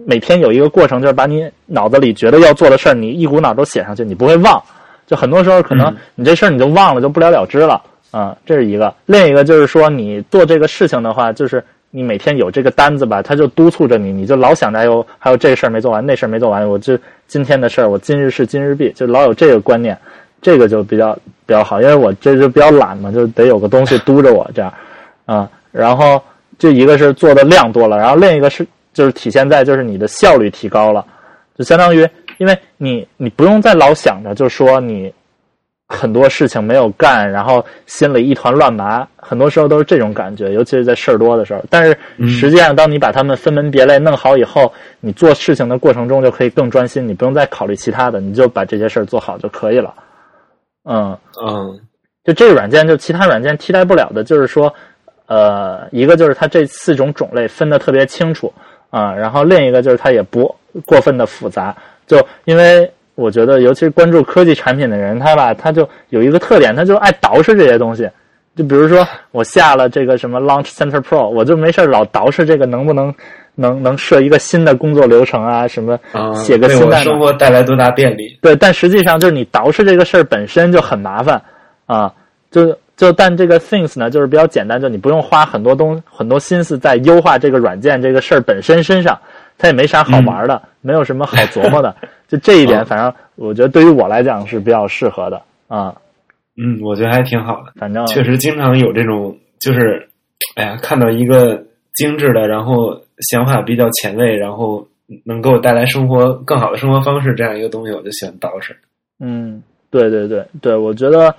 [0.05, 4.63] 每天有一个过程，就是把你脑子里觉得要做的事儿，你一股脑都写上去，你不会忘。
[5.07, 8.95] 就很多时候可能嗯你这事儿你就忘了，就不了了之了啊、这是一个。
[9.07, 11.65] 另一个就是说，你做这个事情的话，就是
[11.97, 19.97] 你每天有这个单子吧，他就督促着你，你就老想着哎呦，还有这事儿没做完，那事儿没做完，我就今天的事儿，我今日事今日毕，就老有这个观念，
[20.43, 21.15] 这个就比较
[21.47, 24.71] 比较好，因为我这就比较懒嘛，就得有个东西督着我这样
[25.25, 26.23] 啊、然后
[26.59, 31.03] 这一个是做的量多了，然后另一个是就是体现在就是你的效率提高了，
[31.57, 32.07] 就相当于
[32.37, 35.11] 因为你你不用再老想着，就说你
[35.89, 41.63] 很多事情没有干，然后心里一团乱麻，很多时候都是这种感觉，尤其是在事儿多的时候。
[41.71, 41.97] 但是
[42.27, 49.95] 实际上，当你把它们分门别类弄好以后，你做事情的过程中就可以更专心，你不用再考虑其他的，你就把这些事儿做好就可以了。
[50.89, 51.81] 嗯，嗯
[52.25, 54.73] 就这个软件，就其他软件替代不了的，就是说，
[55.27, 58.53] 呃，一个就是它这四种种类分得特别清楚
[58.91, 60.53] 啊、然后另一个就是它也不
[60.87, 68.09] 过分的复杂，就因为我觉得，尤其是关注科技产品的人，他吧，他就有一个特点，他就爱捯饬这些东西。
[68.55, 73.15] 就比如说，我下了这个什么 Launch Center Pro，我就没事儿老捯饬这个能不能
[73.55, 77.05] 能能设一个新的工作流程啊，什么啊，写个新代码。
[77.05, 78.39] 生活带来多大便利？
[78.41, 81.43] 对，但实际上就是你捯饬这个事儿本身就很麻烦
[81.85, 82.11] 啊，
[82.51, 89.19] 就就但这个 things 呢，就是比较简单，就你不用花很多东很多心思在优化这个软件这个事儿本身身上，
[89.59, 91.95] 它也没啥好玩的，没有什么好琢磨的，
[92.29, 92.87] 就这一点，嗯。
[92.87, 95.43] 反正我觉得对于我来讲是比较适合的。
[95.67, 95.93] 啊，
[96.57, 97.73] 嗯，我觉得还挺好的。
[97.75, 100.09] 反正确实经常有这种，就是，
[100.55, 101.61] 哎呀，看到一个
[101.95, 104.87] 精致的，然后想法比较前卫，然后
[105.25, 108.73] 能给我带来生活更好的生活方式这样一个东西，我就喜欢捯饬。
[109.19, 111.35] 嗯，对对对对，我觉得，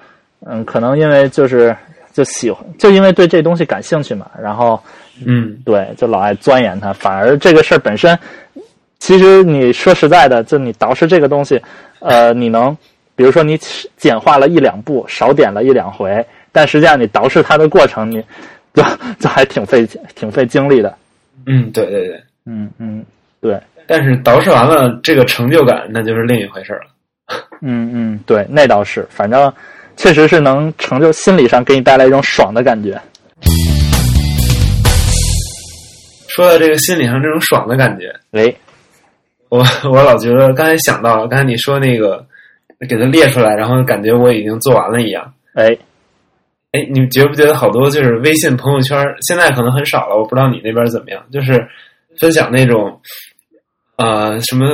[0.45, 1.73] 嗯，可能因为就是
[2.11, 4.77] 就喜欢，就因为对这东西感兴趣嘛，然后
[5.25, 5.57] 嗯。
[5.63, 8.17] 对，就老爱钻研它，反而这个事儿本身，
[8.99, 11.61] 其实你说实在的，就你捯饬这个东西，
[11.99, 12.75] 呃，你能，
[13.15, 13.57] 比如说你
[13.95, 18.23] 简化了一两步，少点了一两回，但实际上你捯饬它的过程，你
[18.73, 18.83] 就
[19.19, 20.95] 就还挺费挺费精力的。
[21.45, 22.21] 嗯，对对对。
[22.45, 23.05] 嗯嗯，
[23.41, 26.87] 对，但是捯饬完了，这个成就感那就是另一回事儿了。
[27.61, 29.51] 嗯嗯，对，那倒是，反正
[29.95, 32.99] 确实是能成就心理上给你带来一种爽的感觉。
[36.29, 38.55] 说到这个心理上这种爽的感觉，喂，
[39.49, 42.25] 我我老觉得刚才想到了，刚才你说那个
[42.87, 45.33] 给它列出来，然后感觉我已经做完了一样。
[45.53, 45.77] 哎，
[46.71, 50.15] 哎，你觉不觉得好多就是微信朋友圈现在可能很少了？
[50.17, 51.67] 我不知道你那边怎么样，就是
[52.19, 52.99] 分享那种，
[53.97, 54.65] 呃，什么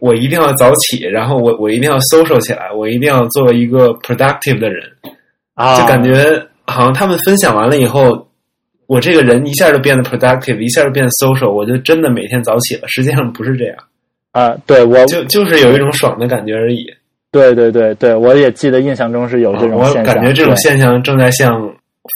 [0.00, 4.84] 我一定要早起，然后我我一定要 social 起来，我一定要做一个 productive 的人，
[5.54, 8.28] 啊，就感觉好像他们分享完了以后，
[8.86, 12.86] 我这个人一下就变得 productive，一下就变得 social，我就真的每天早起了。
[12.88, 13.76] 实际上不是这样，
[14.32, 16.86] 啊，对我，就就是有一种爽的感觉而已。
[17.30, 21.60] 对对对对，我也记得印象中是有这种啊我，感觉这种现象正在向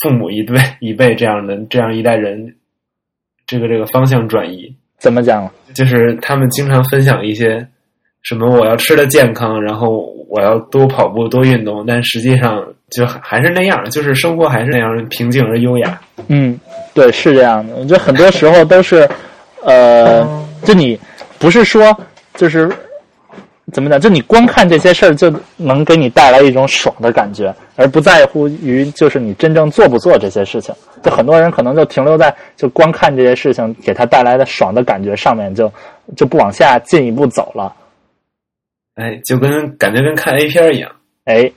[0.02, 2.54] 父母一辈一辈这样的这样一代人
[3.46, 5.50] 这个这个方向转移，怎么讲？
[5.74, 7.66] 就是他们经常分享一些
[8.22, 16.00] 什么我要吃的健康，然后我要多跑步多运动，但实际上就还还是那样，就是生活还是那样平静而优雅。
[16.28, 16.58] 嗯，
[16.94, 17.74] 对，是这样的。
[17.76, 19.06] 我觉得很多时候都是，
[19.62, 20.24] 呃，
[20.64, 20.98] 就你
[21.42, 21.94] 不是说
[22.34, 22.70] 就是
[23.72, 30.72] 怎么讲，就你光看这些事儿就能给你带来一种爽的感觉，而不在乎于就是你真正做不做这些事情。
[31.02, 35.72] 就很多人可能就停留在就光看这些事情给他带来的爽的感觉上面，就
[36.16, 37.74] 就不往下进一步走了。
[38.94, 40.92] 哎，就跟感觉跟看 A 片一样。
[41.24, 41.50] 哎，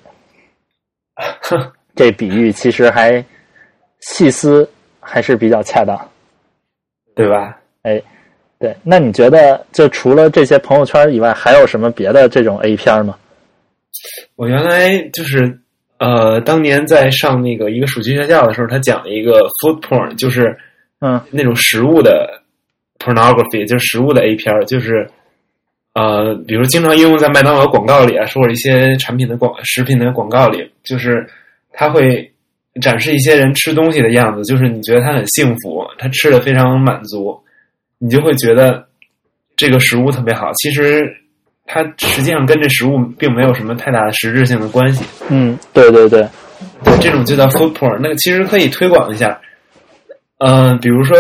[1.96, 3.24] 这比喻其实还
[4.00, 4.68] 细思
[5.00, 5.96] 还是比较恰当。
[7.16, 7.58] 对吧？
[7.84, 8.02] 哎，
[8.66, 13.16] 对，那你觉得就除了这些朋友圈以外，还有什么别的这种 A 片吗？
[14.36, 15.60] 我原来就是
[16.00, 20.58] 呃，当年在上那个一个暑期学校的时候，他讲了一个 food porn，就是
[21.00, 22.42] 嗯那种食物的
[22.98, 25.08] pornography，就是食物的 A 片儿，就是
[25.94, 31.24] 呃，比如经常应用在麦当劳广告里啊，或者一些产品的广食品的广告里，就是
[31.72, 32.32] 他会
[32.82, 37.40] 展示一些人吃东西的样子，就是你觉得他很幸福，他吃的非常满足，
[37.98, 38.86] 你就会觉得
[39.56, 40.52] 这个食物特别好。
[40.54, 41.06] 其实
[41.66, 45.04] 它实际上跟这食物并没有什么太大的实质性的关系。
[45.30, 46.28] 嗯，对对对，
[46.84, 48.00] 对，这种就叫 food porn。
[48.02, 49.40] 那个其实可以推广一下。
[50.38, 51.18] 嗯、比如说，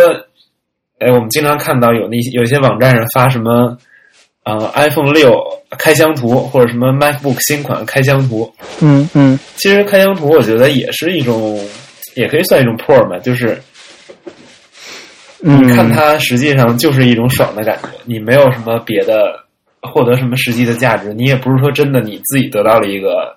[0.99, 3.77] 哎，我们经常看到有那些有一些网站上发什么，
[4.43, 5.41] 呃，iPhone 六
[5.77, 8.53] 开箱图，或者什么 MacBook 新款开箱图。
[8.81, 11.57] 嗯嗯其实开箱图我觉得也是一种，
[12.15, 13.57] 也可以算一种 porn 吧，就是
[15.43, 19.39] 嗯，你看它实际上就是一种爽的感觉，你没有什么别的
[19.81, 23.35] 获得什么实际的价值，你也不是说真的你自己得到了一个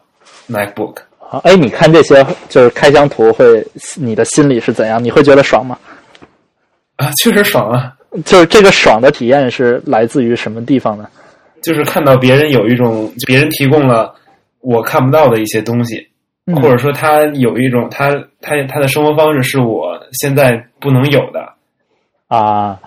[0.49, 0.97] MacBook。
[1.19, 3.63] 好，哎，你看这些就是开箱图会，
[3.97, 5.03] 你的心里是怎样？
[5.03, 5.79] 你会觉得爽吗？
[6.97, 7.95] 啊，确实爽啊！
[8.25, 11.07] 就是这个爽的体验是来自于什么地方呢？
[11.63, 14.15] 就是看到别人有一种，别人提供了
[14.61, 16.09] 我看不到的一些东西，
[16.47, 21.53] 嗯或者说他有一种他他他的生活方式是我现在不能有的，
[22.29, 22.79] 啊，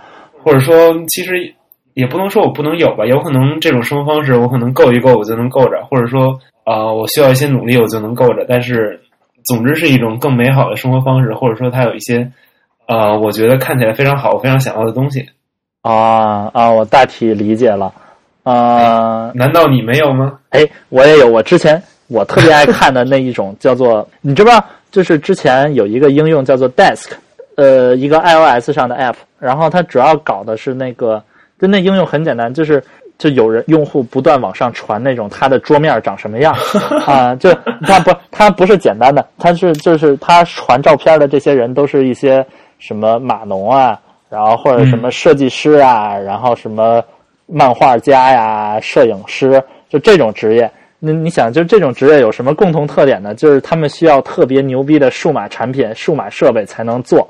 [0.44, 1.54] 或者说其实
[1.94, 9.02] 也不能说我不能有吧，有可能这种生活方式我可能够一够我就能够着，或者说啊、呃我需要一些努力我就能够着，但是
[9.46, 12.32] 总之是一种更美好的生活方式，或者说它有一些
[12.88, 15.28] 呃我觉得看起来非常好，我非常想要的东西，
[15.82, 16.70] 啊啊！
[16.70, 17.94] 我大体理解了。
[18.44, 20.40] 啊，难道你没有吗？
[20.50, 21.28] 哎，我也有。
[21.28, 24.64] 我之前我特别爱看的那一种叫做，你知不知道？
[24.92, 27.12] 就是之前有一个应用叫做 Desk，
[27.56, 31.24] 呃，一个 iOS 上的 app，然后它主要搞的是那个，
[31.60, 32.84] 就那应用很简单，就是
[33.18, 36.56] 就有人用户不断往上传那种他的桌面长什么样
[37.06, 37.54] 啊，就
[37.86, 42.46] 它不它不是简单的，它是就是他传照片的这些人都是一些
[42.80, 47.04] 什么码农啊，然后或者什么设计师啊，然后什么
[47.46, 50.72] 漫画家呀、摄影师，就这种职业。
[51.04, 53.36] 那你想，就这种职业有什么共同特点呢？
[53.36, 57.28] 就是他们需要特别牛逼的数码产品、数码设备才能做，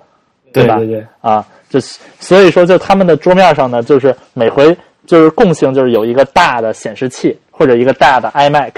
[0.65, 0.77] 吧？
[0.77, 8.71] 对对对，啊，就是所以说，就他们的桌面上呢，就是每回就是共性，就是有一个大的显示器或者一个大的 iMac，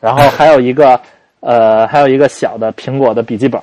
[0.00, 1.00] 然后还有一个
[1.40, 3.60] 呃，还有一个小的苹果的笔记本，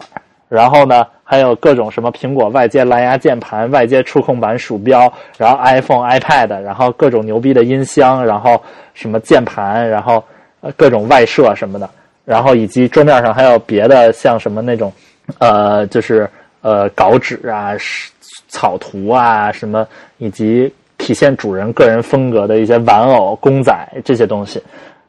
[0.49, 8.61] 然后呢，还有各种什么苹果外接蓝牙键盘、外接触控板、鼠标，然后 iPhone、iPad，然后各种牛逼的音箱，然后
[8.93, 10.23] 什么键盘，然后
[10.61, 11.89] 呃各种外设什么的，
[12.25, 14.91] 然后以及桌面上还有别的像什么那种
[15.39, 16.29] 呃，就是
[16.61, 18.11] 呃稿纸啊、是
[18.47, 24.61] 草图啊什么，以及体现主人个人风格的一些玩偶、公仔这些东西。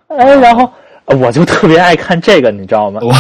[0.09, 0.71] 哎，然后
[1.07, 3.01] 呃我就特别爱看这个，你知道吗？
[3.05, 3.13] 我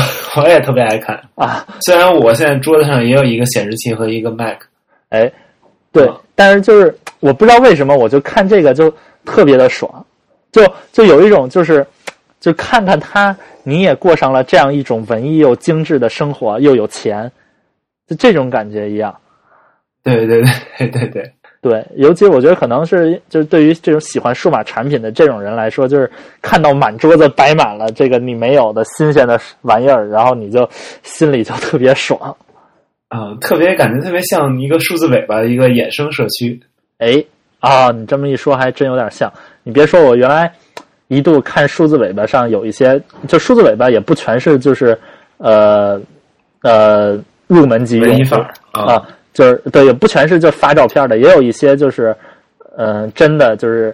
[0.42, 1.18] 我也特别爱看。
[1.34, 4.58] 啊，虽然我现在桌子上也有一个显示器和一个 Mac，
[5.10, 5.30] 哎，
[5.92, 8.92] 对嗯，但是就是我不知道为什么，我就看这个就
[9.24, 10.04] 特别的爽，
[10.52, 10.62] 就
[10.92, 11.86] 就有一种就是，
[12.40, 17.30] 就看看他你也过上了这样一种文艺又精致的生活，又有钱，
[18.08, 19.14] 就这种感觉一样。
[20.02, 20.42] 对对
[20.78, 30.66] 对对对，对，尤其我觉得可能是就是对于这种喜欢数码产品的这种人来说，就是看到满桌子摆满了这个你没有的新鲜的玩意儿，然后你就
[31.02, 32.34] 心里就特别爽。
[33.08, 36.58] 啊、特别感觉特别像一个数字尾巴的一个衍生社区。
[36.98, 37.22] 哎
[37.60, 39.30] 啊，你这么一说还真有点像。
[39.62, 40.50] 你别说，我原来
[41.08, 44.98] 一度看数字尾巴上有一些，就数字尾巴也不全是就是
[45.38, 46.00] 呃
[46.62, 47.18] 呃
[47.48, 52.14] 入门级用户文艺范儿啊啊，就是对，也不全是就发照片的，也有一些就是
[52.76, 53.92] 嗯、呃真的就是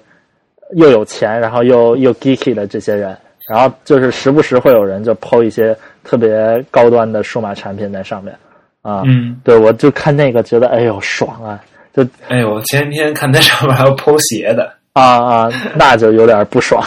[0.77, 3.17] 又有钱，然后又又 geeky 的这些人。
[3.47, 8.35] 然后就是时不时会有人就抛一些特别高端的数码产品在上面，
[8.81, 11.61] 啊，嗯，对我就看那个觉得哎呦爽啊！
[11.95, 16.83] 就哎呦，我前几天看那上面还有剖鞋的，啊啊，那就有点不爽。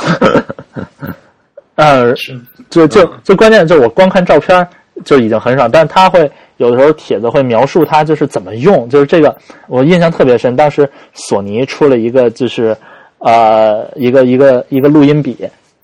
[1.76, 2.36] 呃，是
[2.72, 4.68] 就就嗯就关键就是我光看照片
[5.06, 9.36] 就已经很爽，但是他会有的时候帖子会描述它就是怎么用，就是这个
[9.68, 10.56] 我印象特别深。
[10.56, 12.76] 当时索尼出了一个就是
[13.20, 15.38] 呃一个一个一个录音笔，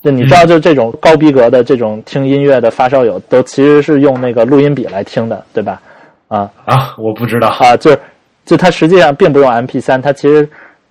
[0.04, 5.82] 就你知道，就这种高逼格的这种听音乐的发烧友都其实是用那个录音笔来听的，对吧？
[6.28, 7.48] 啊啊，我不知道。
[7.60, 8.00] 啊，就是
[8.44, 10.50] 就它实际上并不用 MP 三它其实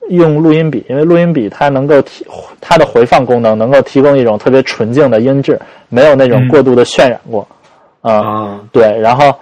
[0.08, 2.24] 用录音笔，因为录音笔它能够提
[2.60, 7.46] 它的回放功能能够提供一种特别纯净的音质，没有那种嗯过度的渲染过。
[8.00, 9.32] 啊、啊，对，然后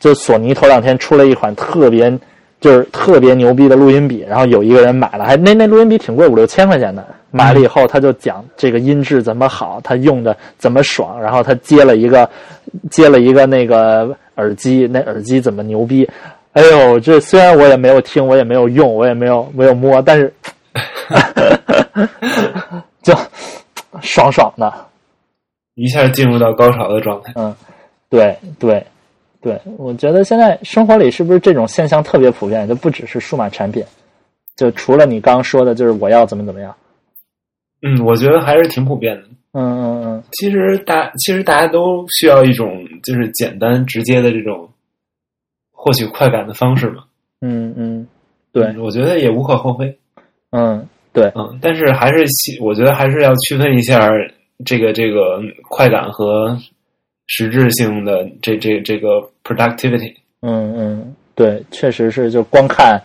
[0.00, 2.12] 就索尼头两天出了一款特别
[2.58, 7.06] 就是特别牛逼的录音笔，然后有一个人买了，还那那录音笔挺贵，五六千块钱的。
[7.30, 12.28] 买了以后，他就讲这个音质怎么好，他用的怎么爽，然后他接了一个
[12.90, 16.08] 接了一个那个耳机，那耳机怎么牛逼？
[16.54, 20.34] 哎呦，这虽然我也没有听，我也没有用，我也没有没有摸，但 是
[23.02, 23.14] 就
[24.02, 24.72] 爽爽的。
[25.76, 27.32] 一下进入到高潮的状态。
[27.36, 27.54] 嗯，
[28.10, 28.84] 对对
[29.40, 32.68] 对，我觉得现在生活里是不是这种现象特别普遍？
[32.68, 33.82] 就不只是数码产品，
[34.56, 36.74] 就除了你刚刚说的，就是我要怎么怎么样。
[37.82, 39.22] 嗯，我觉得还是挺普遍的。
[39.52, 44.68] 嗯嗯嗯其实大其实大家都需要一种就是简单直接的这种
[45.72, 47.04] 获取快感的方式嘛。
[47.40, 48.06] 嗯嗯嗯，
[48.52, 49.98] 对，我觉得也无可厚非。
[50.50, 54.10] 嗯对，嗯，但是还是细我觉得还是要区分一下
[54.64, 56.56] 这个这个快感和
[57.32, 59.08] 实质性的这这这个
[59.44, 60.12] productivity。
[60.42, 63.00] 嗯嗯对，确实是，就光看，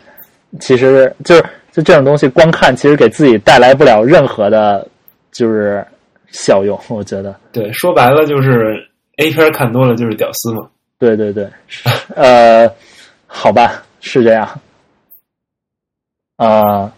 [0.60, 4.86] 其实就是就这种东西，光看其实给自己带来不了任何的，
[5.32, 5.86] 就是
[6.32, 6.78] 效用。
[6.90, 8.76] 我觉得，对，说白了就是
[9.18, 10.68] A 片看多了就是屌丝嘛。
[10.98, 11.48] 对对对，
[12.16, 12.68] 呃，
[13.28, 14.50] 好吧，是这样。
[16.38, 16.92] 啊、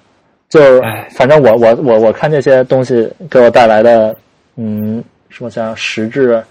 [0.49, 4.15] 就反正我我我我看这些东西给我带来的，
[4.55, 6.41] 嗯，什么像实质，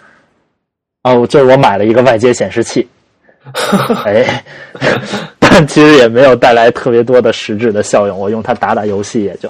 [1.06, 2.84] 哦，就是我买了一个外接显示器，
[4.04, 4.42] 哎，
[5.38, 9.48] 但其实也没有带来特别多的实质的效用，我用它打打游戏也就，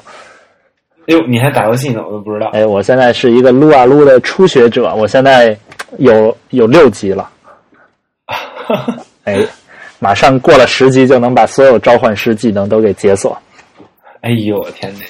[1.06, 2.02] 哟，你还打游戏呢？
[2.04, 2.48] 我都不知道。
[2.52, 5.56] 哎，我现在是一个撸啊撸的初学者，我现在
[5.96, 7.30] 有有六级了，
[9.24, 9.42] 哎，
[9.98, 13.34] 马上过了十级就能把所有召唤师技能都给解锁，
[14.20, 15.00] 哎呦，我天哪！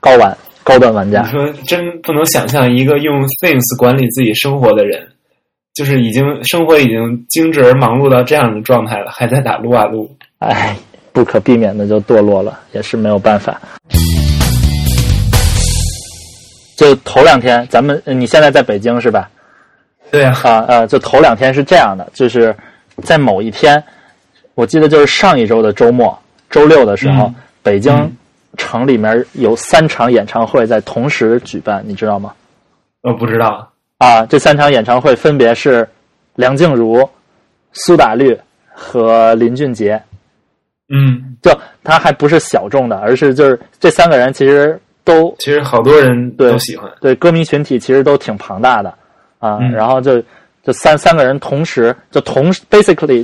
[0.00, 0.34] 高玩
[0.64, 5.09] 高端玩家你，说真不能想象一个用 Things 管理自己生活的人，
[5.74, 10.10] 就是已经生活已经精致而忙碌到这样的状态了，还在打撸啊撸。
[10.38, 10.76] 哎，
[11.12, 13.60] 不可避免的就堕落了，也是没有办法。
[16.76, 19.30] 就头两天，咱们呃你现在在北京是吧？
[20.10, 22.54] 对啊，啊呃，就头两天是这样的，就是
[23.02, 23.82] 在某一天，
[24.54, 26.18] 我记得就是上一周的周末，
[26.50, 28.12] 周六的时候，嗯北京嗯
[28.56, 32.32] 城里面有三场演唱会在同时举办，你知道吗？
[33.02, 33.69] 我不知道。
[34.00, 35.86] 啊，这三场演唱会分别是
[36.34, 37.06] 梁静茹、
[37.72, 38.36] 苏打绿
[38.72, 40.02] 和林俊杰。
[40.88, 41.52] 嗯，就
[41.84, 46.90] 他还不是小众的，而是就是这三个人其实都其实好多人都喜欢。
[46.98, 48.88] 对歌迷群体其实都挺庞大的
[49.38, 50.18] 啊，嗯然后就
[50.62, 53.22] 就三三个人同时就同 basically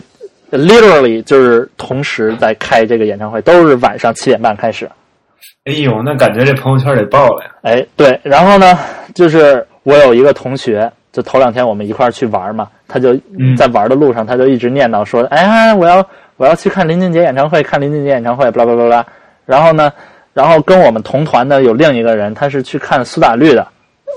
[0.52, 4.86] literally 就是同时在开这个演唱会，都是晚上七点半开始。
[5.64, 7.50] 哎呦，那感觉这朋友圈得爆了呀！
[7.62, 8.78] 哎，对，然后呢，
[9.14, 16.04] 就是我有一个同学，就头两天我们一块儿去玩嘛，他就嗯在玩的路上，他就一直念叨说：“哎呀，我要
[16.36, 19.06] 我要去看林俊杰演唱会，看林俊杰演唱会，巴拉巴拉巴拉。”
[19.46, 19.92] 然后呢，
[20.34, 23.64] 然后跟我们同团的有另一个人，他是去看苏打绿的。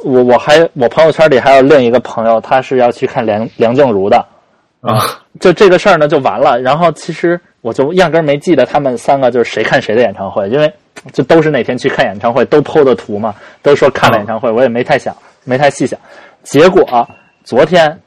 [0.04, 4.26] 我我还我朋友圈里还有另一个朋友，他是要去看梁梁静茹的。
[4.82, 6.60] 啊，就这个事儿呢就完了。
[6.60, 10.74] 然后其实我就压根儿没记得他们三个就是谁看谁的演唱会，因为
[11.14, 15.14] 就都是那天去看演唱会，都 PO 的图嘛，都说看了演唱会，我也没太想，
[15.50, 16.00] 没太细想。
[16.44, 17.08] 结果
[17.44, 18.00] 昨天，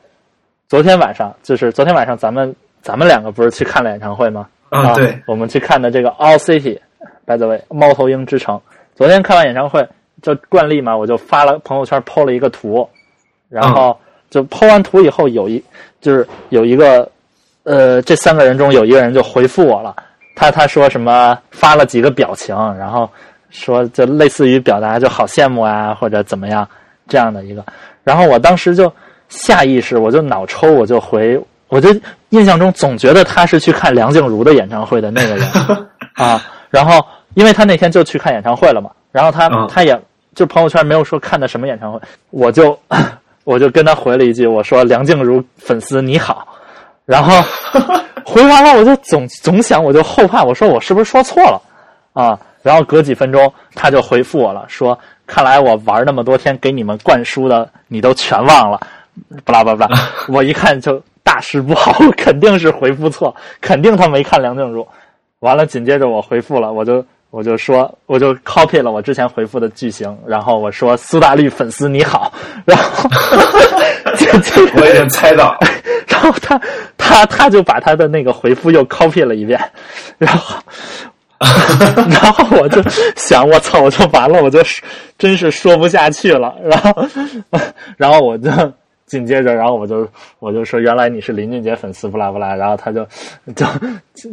[0.69, 4.49] 昨天晚上就是昨天晚上咱们咱们两个不是去看了演唱会吗？
[4.71, 8.59] 啊，对，我们去看的这个 All City，by the way，猫头鹰之城。
[8.95, 9.87] 昨天看完演唱会，
[10.23, 12.89] 就惯例嘛，我就发了朋友圈 PO 了一个图，
[13.51, 13.99] 然后
[14.31, 15.63] 就 PO 完图以后，有一
[16.01, 17.11] 就是有一个
[17.65, 19.95] 呃，这三个人中有一个人就回复我了，
[20.35, 23.09] 他他说什么发了几个表情，然后
[23.51, 26.67] 说就类似于表达就好羡慕啊或者怎么样
[27.09, 27.65] 这样的一个，
[28.05, 28.93] 然后我当时就
[29.29, 31.89] 下意识我就脑抽我就回，我就
[32.31, 35.49] 印象中总觉得他是去看梁静茹的演唱会的那个人
[36.15, 40.01] 啊，然后因为他那天就去看演唱会了嘛，然后他、嗯他也
[40.35, 42.01] 就朋友圈没有说看的什么演唱会，
[42.31, 42.79] 我就
[43.45, 46.47] 我就跟他回了一句，我说梁静茹粉丝你好，
[47.05, 47.35] 然后
[48.25, 51.61] 回完了，我就总总想，我就后怕，我说我是不是说错了
[52.15, 52.39] 啊？
[52.63, 54.97] 然后隔几分钟，他就回复我了，说
[55.27, 58.81] 看来我玩那么多天给你们灌输的，你都全忘了，
[59.45, 60.01] 不啦不啦不啦。
[60.29, 64.87] 我一看就大事不好，肯定是回复错，肯定他没看梁静茹。
[65.41, 72.33] 完了，紧接着我回复了，我就我就说，我就 copy 了我之前回复的句型，然后我说苏大绿粉丝你好，
[72.65, 73.09] 然后
[74.77, 75.57] 我已经猜到，
[76.07, 76.61] 然后他
[76.97, 79.59] 他他就把他的那个回复又 copy 了一遍，
[80.19, 80.63] 然后
[82.11, 82.83] 然后我就
[83.17, 84.61] 想，我操，我就完了，我就
[85.19, 87.09] 真是说不下去了，然后
[87.97, 88.51] 然后我就。
[89.05, 93.07] 紧接着，然后我就我就说，原来你是林俊杰粉丝，不啦不啦，然后他就
[93.55, 93.67] 就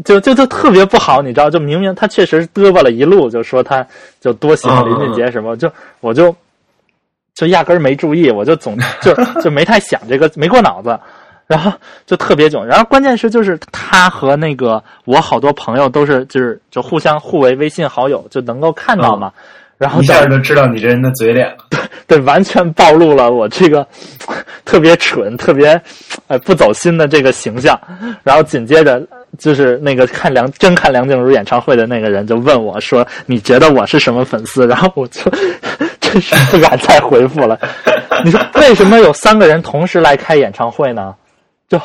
[0.06, 3.86] 就就就特别不好，你知道，就明明他确实嘚吧了一路，就说他
[4.22, 6.34] 就多喜欢林俊杰什么，就我就
[7.36, 10.98] 就压根儿没注意，我就总就就没太想这个，没过脑子，
[11.50, 11.74] 然后
[12.06, 12.64] 就特别囧。
[12.64, 19.32] 然后关键是就是他和那个我好多朋友都是就是就互相互为微信好友，就能够看到嘛。
[19.80, 21.58] 然后一下就知道你这人的嘴脸 了，
[22.06, 23.88] 对，完全暴露了我这个
[24.64, 25.82] 特别蠢、特别
[26.28, 27.80] 呃不走心的这个形象。
[28.22, 29.02] 然后紧接着
[29.38, 35.22] 就是那个看梁真看梁静茹演唱会的那个人就问我说：“你觉得我是什么粉丝？” 然后我就
[36.02, 37.58] 真是不敢再回复了。
[38.26, 41.16] 你说为什么有三个人同时来开演唱会呢？
[41.70, 41.80] 就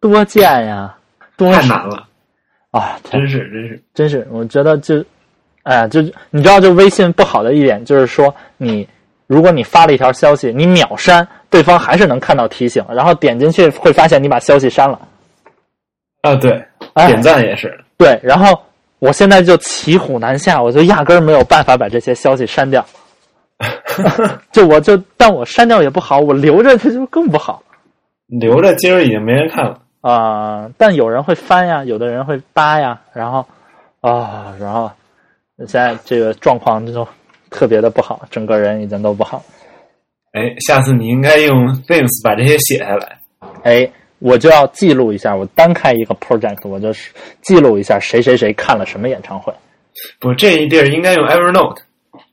[0.00, 0.96] 多贱呀，
[1.36, 2.08] 多太难了
[2.70, 2.98] 啊！
[3.10, 5.04] 真是真是真是，我觉得就。
[5.64, 8.88] 哎，就你知道，就微信不好的一点就是说，你
[9.28, 15.00] 如果你发了一条消息，你秒删，对方还是能看到提醒，然后点进去会发现你把消息删了。
[16.22, 16.50] 啊，对，
[17.06, 17.78] 点赞也是。
[17.96, 18.60] 对，然后
[18.98, 22.84] 我现在就骑虎难下，我就压根儿没有办法把这些消息删掉。
[24.50, 27.62] 就我就，但我删掉也不好，我留着它就更不好。
[28.40, 33.46] 留着今儿已经没人看了啊，但有人会翻呀，有的人会扒呀，然后
[34.00, 34.90] 啊，然后。
[35.68, 37.06] 现在这个状况就
[37.48, 39.44] 特别的不好，整个人已经都不好。
[40.32, 43.16] 哎，下次你应该用 Things 把这些写下来。
[43.62, 47.12] 哎，我就要记录一下，我单开一个 project，我就是
[47.42, 49.52] 记录一下谁谁谁看了什么演唱会。
[50.18, 51.76] 不，这一地儿应该用 Evernote。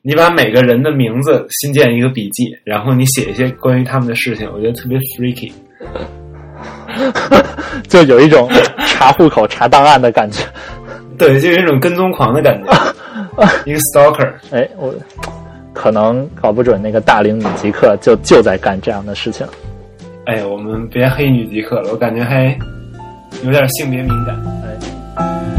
[0.02, 5.52] 你把每个人的名字新建一个笔记，然后你写一些关于他们的事情，我觉得特别 freaky，
[7.88, 8.50] 就有一种
[8.88, 10.44] 查户口、查档案的感觉。
[11.18, 12.72] 对，就有一种跟踪狂的感觉，
[13.66, 14.32] 一个 stalker。
[14.52, 14.94] 哎，我
[15.74, 19.46] 可能搞不准那个大龄女极客就就在干这样的事情。
[20.26, 22.58] 哎，我们别黑女极客了，我感觉还
[23.44, 24.36] 有点性别敏感。
[25.18, 25.59] 哎。